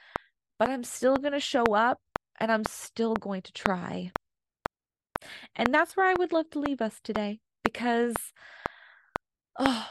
but 0.59 0.71
I'm 0.71 0.85
still 0.85 1.17
going 1.17 1.35
to 1.35 1.41
show 1.41 1.65
up 1.75 2.01
and 2.41 2.51
I'm 2.51 2.65
still 2.65 3.15
going 3.15 3.43
to 3.43 3.53
try. 3.53 4.13
And 5.57 5.73
that's 5.75 5.97
where 5.97 6.07
I 6.07 6.15
would 6.15 6.33
love 6.33 6.51
to 6.51 6.59
leave 6.61 6.81
us 6.81 7.01
today 7.03 7.41
because 7.65 8.15
oh, 9.59 9.89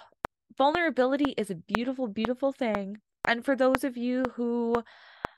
vulnerability 0.57 1.33
is 1.37 1.49
a 1.49 1.55
beautiful, 1.55 2.07
beautiful 2.07 2.51
thing. 2.51 2.97
And 3.27 3.45
for 3.45 3.55
those 3.55 3.83
of 3.83 3.97
you 3.97 4.23
who 4.35 4.83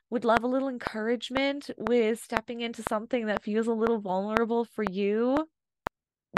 would 0.10 0.26
love 0.26 0.44
a 0.44 0.48
little 0.48 0.70
encouragement 0.70 1.70
with 1.78 2.22
stepping 2.22 2.62
into 2.62 2.84
something 2.84 3.26
that 3.26 3.44
feels 3.44 3.68
a 3.68 3.74
little 3.74 4.00
vulnerable 4.00 4.66
for 4.66 4.86
you, 4.92 5.50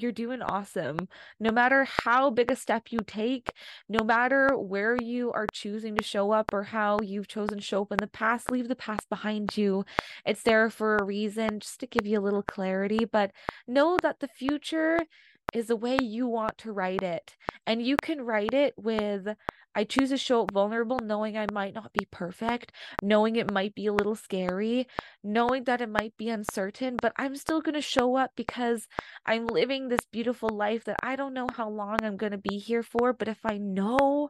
you're 0.02 0.12
doing 0.12 0.42
awesome. 0.42 1.08
No 1.40 1.52
matter 1.52 1.86
how 2.06 2.30
big 2.30 2.52
a 2.52 2.56
step 2.56 2.92
you 2.92 3.00
take, 3.06 3.52
no 3.88 4.04
matter 4.04 4.58
where 4.58 4.98
you 5.02 5.32
are 5.32 5.48
choosing 5.52 5.96
to 5.96 6.04
show 6.04 6.32
up 6.32 6.54
or 6.54 6.64
how 6.64 7.00
you've 7.02 7.28
chosen 7.28 7.58
to 7.60 7.64
show 7.64 7.84
up 7.84 7.92
in 7.92 8.00
the 8.00 8.08
past, 8.08 8.52
leave 8.52 8.68
the 8.68 8.76
past 8.76 9.10
behind 9.10 9.58
you. 9.58 9.86
It's 10.26 10.44
there 10.44 10.70
for 10.70 10.98
a 10.98 11.04
reason, 11.04 11.60
just 11.60 11.80
to 11.80 11.88
give 11.88 12.06
you 12.06 12.20
a 12.20 12.22
little 12.22 12.44
clarity. 12.44 13.06
But 13.06 13.32
know 13.68 13.98
that 14.02 14.20
the 14.20 14.28
future 14.28 15.00
is 15.56 15.68
the 15.68 15.76
way 15.76 15.98
you 16.02 16.28
want 16.28 16.58
to 16.60 16.72
write 16.72 17.02
it. 17.02 17.36
And 17.66 17.82
you 17.82 17.96
can 18.02 18.22
write 18.22 18.54
it 18.54 18.74
with 18.78 19.28
I 19.78 19.84
choose 19.84 20.10
to 20.10 20.18
show 20.18 20.44
up 20.44 20.54
vulnerable, 20.54 21.00
knowing 21.04 21.38
I 21.38 21.48
might 21.52 21.74
not 21.74 21.92
be 21.92 22.08
perfect, 22.10 22.72
knowing 23.04 23.36
it 23.36 23.52
might 23.52 23.76
be 23.76 23.88
a 23.88 23.94
little 23.94 24.16
scary, 24.16 24.88
knowing 25.22 25.66
that 25.66 25.82
it 25.82 25.90
might 25.90 26.16
be 26.18 26.30
uncertain, 26.30 26.96
but 27.02 27.12
I'm 27.18 27.36
still 27.36 27.60
going 27.60 27.76
to 27.76 27.82
show 27.82 28.16
up 28.16 28.32
because 28.38 28.88
I'm 29.26 29.48
living 29.48 29.90
this 29.90 30.06
beautiful 30.14 30.50
life 30.50 30.86
that 30.86 30.96
I 31.04 31.18
don't 31.18 31.34
know 31.34 31.48
how 31.54 31.70
long 31.70 31.98
I'm 32.04 32.16
going 32.16 32.32
to 32.32 32.38
be 32.38 32.58
here 32.58 32.84
for. 32.84 33.12
But 33.12 33.28
if 33.28 33.40
I 33.46 33.58
know 33.58 34.30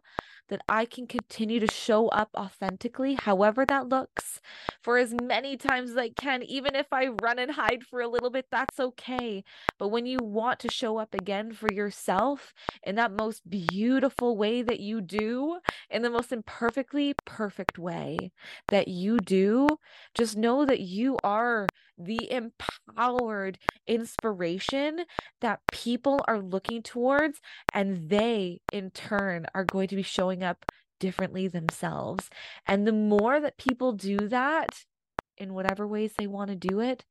that 0.49 0.61
I 0.69 0.85
can 0.85 1.07
continue 1.07 1.59
to 1.59 1.67
show 1.67 2.07
up 2.09 2.29
authentically, 2.37 3.15
however 3.15 3.65
that 3.65 3.89
looks, 3.89 4.41
for 4.81 4.97
as 4.97 5.13
many 5.21 5.57
times 5.57 5.91
as 5.91 5.97
I 5.97 6.09
can, 6.09 6.43
even 6.43 6.75
if 6.75 6.87
I 6.91 7.07
run 7.07 7.39
and 7.39 7.51
hide 7.51 7.83
for 7.83 8.01
a 8.01 8.07
little 8.07 8.29
bit, 8.29 8.47
that's 8.51 8.79
okay. 8.79 9.43
But 9.77 9.89
when 9.89 10.05
you 10.05 10.19
want 10.21 10.59
to 10.61 10.69
show 10.69 10.97
up 10.97 11.13
again 11.13 11.51
for 11.53 11.71
yourself 11.71 12.53
in 12.83 12.95
that 12.95 13.11
most 13.11 13.49
beautiful 13.49 14.37
way 14.37 14.61
that 14.61 14.79
you 14.79 15.01
do, 15.01 15.59
in 15.89 16.01
the 16.01 16.09
most 16.09 16.31
imperfectly 16.31 17.15
perfect 17.25 17.77
way 17.79 18.31
that 18.69 18.87
you 18.87 19.19
do, 19.19 19.67
just 20.13 20.37
know 20.37 20.65
that 20.65 20.79
you 20.79 21.17
are 21.23 21.67
the 21.97 22.31
empowered 22.31 23.57
inspiration 23.87 25.05
that 25.41 25.61
people 25.71 26.23
are 26.27 26.39
looking 26.39 26.81
towards, 26.81 27.39
and 27.73 28.09
they 28.09 28.61
in 28.71 28.91
turn 28.91 29.45
are 29.53 29.65
going 29.65 29.87
to 29.89 29.95
be 29.95 30.03
showing 30.03 30.43
up 30.43 30.65
differently 30.99 31.47
themselves. 31.47 32.29
And 32.65 32.87
the 32.87 32.93
more 32.93 33.39
that 33.39 33.57
people 33.57 33.93
do 33.93 34.17
that 34.17 34.85
in 35.37 35.53
whatever 35.53 35.87
ways 35.87 36.13
they 36.17 36.27
want 36.27 36.49
to 36.49 36.55
do 36.55 36.79
it, 36.79 37.03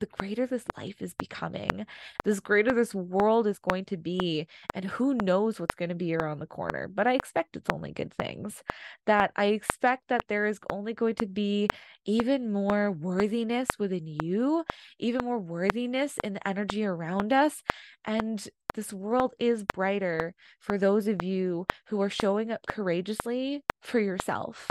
the 0.00 0.06
greater 0.06 0.46
this 0.46 0.64
life 0.76 1.00
is 1.00 1.14
becoming, 1.14 1.86
this 2.24 2.40
greater 2.40 2.72
this 2.72 2.94
world 2.94 3.46
is 3.46 3.58
going 3.58 3.84
to 3.86 3.96
be. 3.96 4.46
And 4.74 4.84
who 4.84 5.14
knows 5.14 5.58
what's 5.58 5.74
going 5.74 5.88
to 5.88 5.94
be 5.94 6.14
around 6.14 6.38
the 6.38 6.46
corner. 6.46 6.88
But 6.88 7.06
I 7.06 7.14
expect 7.14 7.56
it's 7.56 7.70
only 7.72 7.92
good 7.92 8.12
things. 8.14 8.62
That 9.06 9.32
I 9.36 9.46
expect 9.46 10.08
that 10.08 10.24
there 10.28 10.46
is 10.46 10.58
only 10.70 10.94
going 10.94 11.14
to 11.16 11.26
be 11.26 11.68
even 12.04 12.52
more 12.52 12.90
worthiness 12.90 13.68
within 13.78 14.06
you, 14.22 14.64
even 14.98 15.24
more 15.24 15.38
worthiness 15.38 16.18
in 16.22 16.34
the 16.34 16.48
energy 16.48 16.84
around 16.84 17.32
us. 17.32 17.62
And 18.04 18.46
this 18.74 18.92
world 18.92 19.34
is 19.38 19.64
brighter 19.64 20.34
for 20.60 20.78
those 20.78 21.06
of 21.06 21.22
you 21.22 21.66
who 21.86 22.00
are 22.02 22.10
showing 22.10 22.50
up 22.50 22.66
courageously 22.68 23.62
for 23.80 24.00
yourself. 24.00 24.68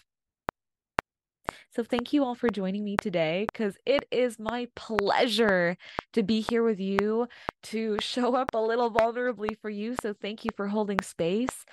So, 1.76 1.84
thank 1.84 2.14
you 2.14 2.24
all 2.24 2.36
for 2.36 2.50
joining 2.50 2.86
me 2.86 2.96
today 2.98 3.48
because 3.52 3.78
it 3.86 4.08
is 4.10 4.40
my 4.40 4.70
pleasure 4.76 5.76
to 6.14 6.24
be 6.24 6.40
here 6.40 6.64
with 6.64 6.80
you 6.80 7.28
to 7.64 8.00
show 8.00 8.36
up 8.36 8.54
a 8.54 8.60
little 8.62 8.90
vulnerably 8.92 9.58
for 9.60 9.70
you. 9.70 9.96
So, 10.02 10.14
thank 10.14 10.46
you 10.46 10.52
for 10.56 10.68
holding 10.70 11.02
space. 11.02 11.66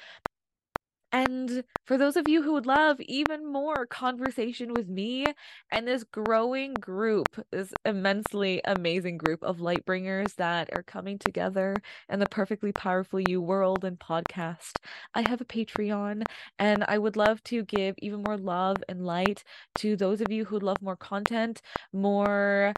And 1.13 1.65
for 1.85 1.99
those 1.99 2.17
of 2.17 2.27
you 2.27 2.43
who 2.43 2.55
would 2.55 2.65
love 2.65 2.99
even 3.03 3.45
more 3.45 3.85
conversation 3.85 4.73
with 4.73 4.89
me 4.89 5.27
and 5.71 5.87
this 5.87 6.05
growing 6.05 6.73
group, 6.73 7.45
this 7.51 7.75
immensely 7.85 8.63
amazing 8.65 9.19
group 9.19 9.43
of 9.43 9.61
light 9.61 9.85
bringers 9.85 10.33
that 10.35 10.71
are 10.73 10.83
coming 10.83 11.19
together 11.19 11.77
in 12.09 12.19
the 12.19 12.27
Perfectly 12.27 12.73
Powerfully 12.73 13.27
You 13.29 13.43
world 13.43 13.85
and 13.85 13.99
podcast, 13.99 14.79
I 15.15 15.21
have 15.29 15.43
a 15.43 15.45
Patreon 15.45 16.23
and 16.59 16.85
I 16.89 16.97
would 16.97 17.17
love 17.17 17.43
to 17.45 17.63
give 17.63 17.95
even 17.99 18.23
more 18.23 18.39
love 18.39 18.79
and 18.89 19.05
light 19.05 19.45
to 19.77 19.97
those 19.97 20.23
of 20.23 20.33
you 20.33 20.47
who 20.47 20.57
would 20.57 20.63
love 20.63 20.81
more 20.81 20.97
content, 20.97 21.61
more 21.93 22.73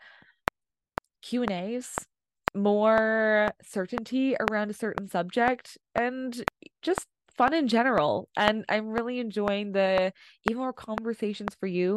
Q&As, 1.22 1.94
more 2.54 3.52
certainty 3.62 4.36
around 4.50 4.70
a 4.70 4.74
certain 4.74 5.08
subject 5.08 5.78
and 5.94 6.44
just 6.82 7.06
fun 7.36 7.54
in 7.54 7.68
general. 7.68 8.28
And 8.36 8.64
I'm 8.68 8.88
really 8.88 9.18
enjoying 9.18 9.72
the 9.72 10.12
even 10.44 10.58
more 10.58 10.72
conversations 10.72 11.54
for 11.58 11.66
you. 11.66 11.96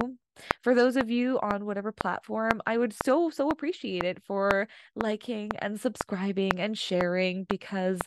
For 0.62 0.76
those 0.76 0.96
of 0.96 1.10
you 1.10 1.40
on 1.42 1.66
whatever 1.66 1.92
platform, 1.92 2.62
I 2.68 2.78
would 2.78 2.94
so, 2.94 3.30
so 3.32 3.50
appreciate 3.50 4.04
it 4.04 4.22
for 4.24 4.68
liking 4.96 5.50
and 5.60 5.80
subscribing 5.80 6.60
and 6.60 6.78
sharing 6.78 7.46
because 7.46 8.00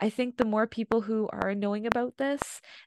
I 0.00 0.10
think 0.10 0.36
the 0.36 0.44
more 0.44 0.66
people 0.66 1.00
who 1.02 1.28
are 1.32 1.54
knowing 1.54 1.86
about 1.86 2.18
this, 2.18 2.40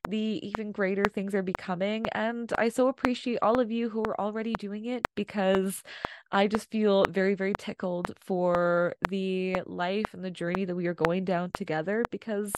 the 0.08 0.40
even 0.48 0.72
greater 0.72 1.04
things 1.06 1.36
are 1.36 1.44
becoming. 1.44 2.06
And 2.14 2.52
I 2.58 2.70
so 2.70 2.88
appreciate 2.88 3.40
all 3.42 3.60
of 3.60 3.70
you 3.72 3.90
who 3.90 4.02
are 4.04 4.20
already 4.20 4.54
doing 4.54 4.86
it 4.86 5.06
because 5.16 5.84
I 6.32 6.48
just 6.48 6.72
feel 6.72 7.06
very, 7.10 7.36
very 7.36 7.54
tickled 7.58 8.14
for 8.18 8.96
the 9.10 9.58
life 9.66 10.14
and 10.14 10.24
the 10.24 10.32
journey 10.32 10.64
that 10.66 10.76
we 10.76 10.88
are 10.88 10.94
going 10.94 11.26
down 11.26 11.52
together 11.54 12.04
because 12.12 12.54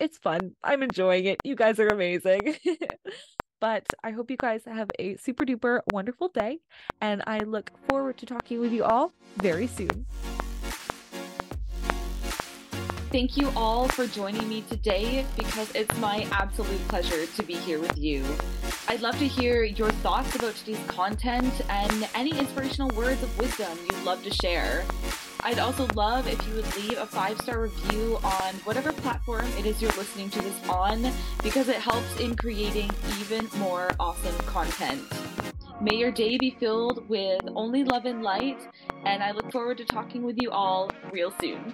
it's 0.00 0.18
fun. 0.18 0.54
I'm 0.62 0.82
enjoying 0.82 1.26
it. 1.26 1.38
You 1.44 1.54
guys 1.54 1.78
are 1.78 1.88
amazing. 1.88 2.56
but 3.60 3.86
I 4.04 4.10
hope 4.10 4.30
you 4.30 4.36
guys 4.36 4.62
have 4.66 4.90
a 4.98 5.16
super 5.16 5.44
duper 5.44 5.80
wonderful 5.92 6.28
day. 6.28 6.58
And 7.00 7.22
I 7.26 7.38
look 7.40 7.70
forward 7.88 8.18
to 8.18 8.26
talking 8.26 8.60
with 8.60 8.72
you 8.72 8.84
all 8.84 9.12
very 9.36 9.66
soon. 9.66 10.06
Thank 13.12 13.36
you 13.36 13.50
all 13.56 13.88
for 13.88 14.06
joining 14.06 14.46
me 14.48 14.62
today 14.68 15.24
because 15.36 15.74
it's 15.74 15.96
my 15.98 16.26
absolute 16.32 16.86
pleasure 16.88 17.24
to 17.24 17.42
be 17.42 17.54
here 17.54 17.80
with 17.80 17.96
you. 17.96 18.24
I'd 18.88 19.00
love 19.00 19.18
to 19.20 19.26
hear 19.26 19.62
your 19.62 19.90
thoughts 19.90 20.34
about 20.34 20.54
today's 20.56 20.84
content 20.86 21.62
and 21.70 22.08
any 22.14 22.38
inspirational 22.38 22.90
words 22.96 23.22
of 23.22 23.38
wisdom 23.38 23.78
you'd 23.90 24.04
love 24.04 24.22
to 24.24 24.30
share. 24.30 24.84
I'd 25.46 25.60
also 25.60 25.86
love 25.94 26.26
if 26.26 26.44
you 26.48 26.54
would 26.54 26.76
leave 26.76 26.98
a 26.98 27.06
five 27.06 27.40
star 27.40 27.60
review 27.60 28.18
on 28.24 28.54
whatever 28.64 28.92
platform 28.92 29.46
it 29.56 29.64
is 29.64 29.80
you're 29.80 29.92
listening 29.92 30.28
to 30.30 30.40
this 30.40 30.68
on 30.68 31.12
because 31.40 31.68
it 31.68 31.76
helps 31.76 32.18
in 32.18 32.34
creating 32.34 32.90
even 33.20 33.48
more 33.58 33.92
awesome 34.00 34.36
content. 34.38 35.00
May 35.80 35.98
your 35.98 36.10
day 36.10 36.36
be 36.36 36.56
filled 36.58 37.08
with 37.08 37.42
only 37.54 37.84
love 37.84 38.06
and 38.06 38.24
light, 38.24 38.58
and 39.04 39.22
I 39.22 39.30
look 39.30 39.52
forward 39.52 39.78
to 39.78 39.84
talking 39.84 40.24
with 40.24 40.36
you 40.36 40.50
all 40.50 40.90
real 41.12 41.32
soon. 41.40 41.72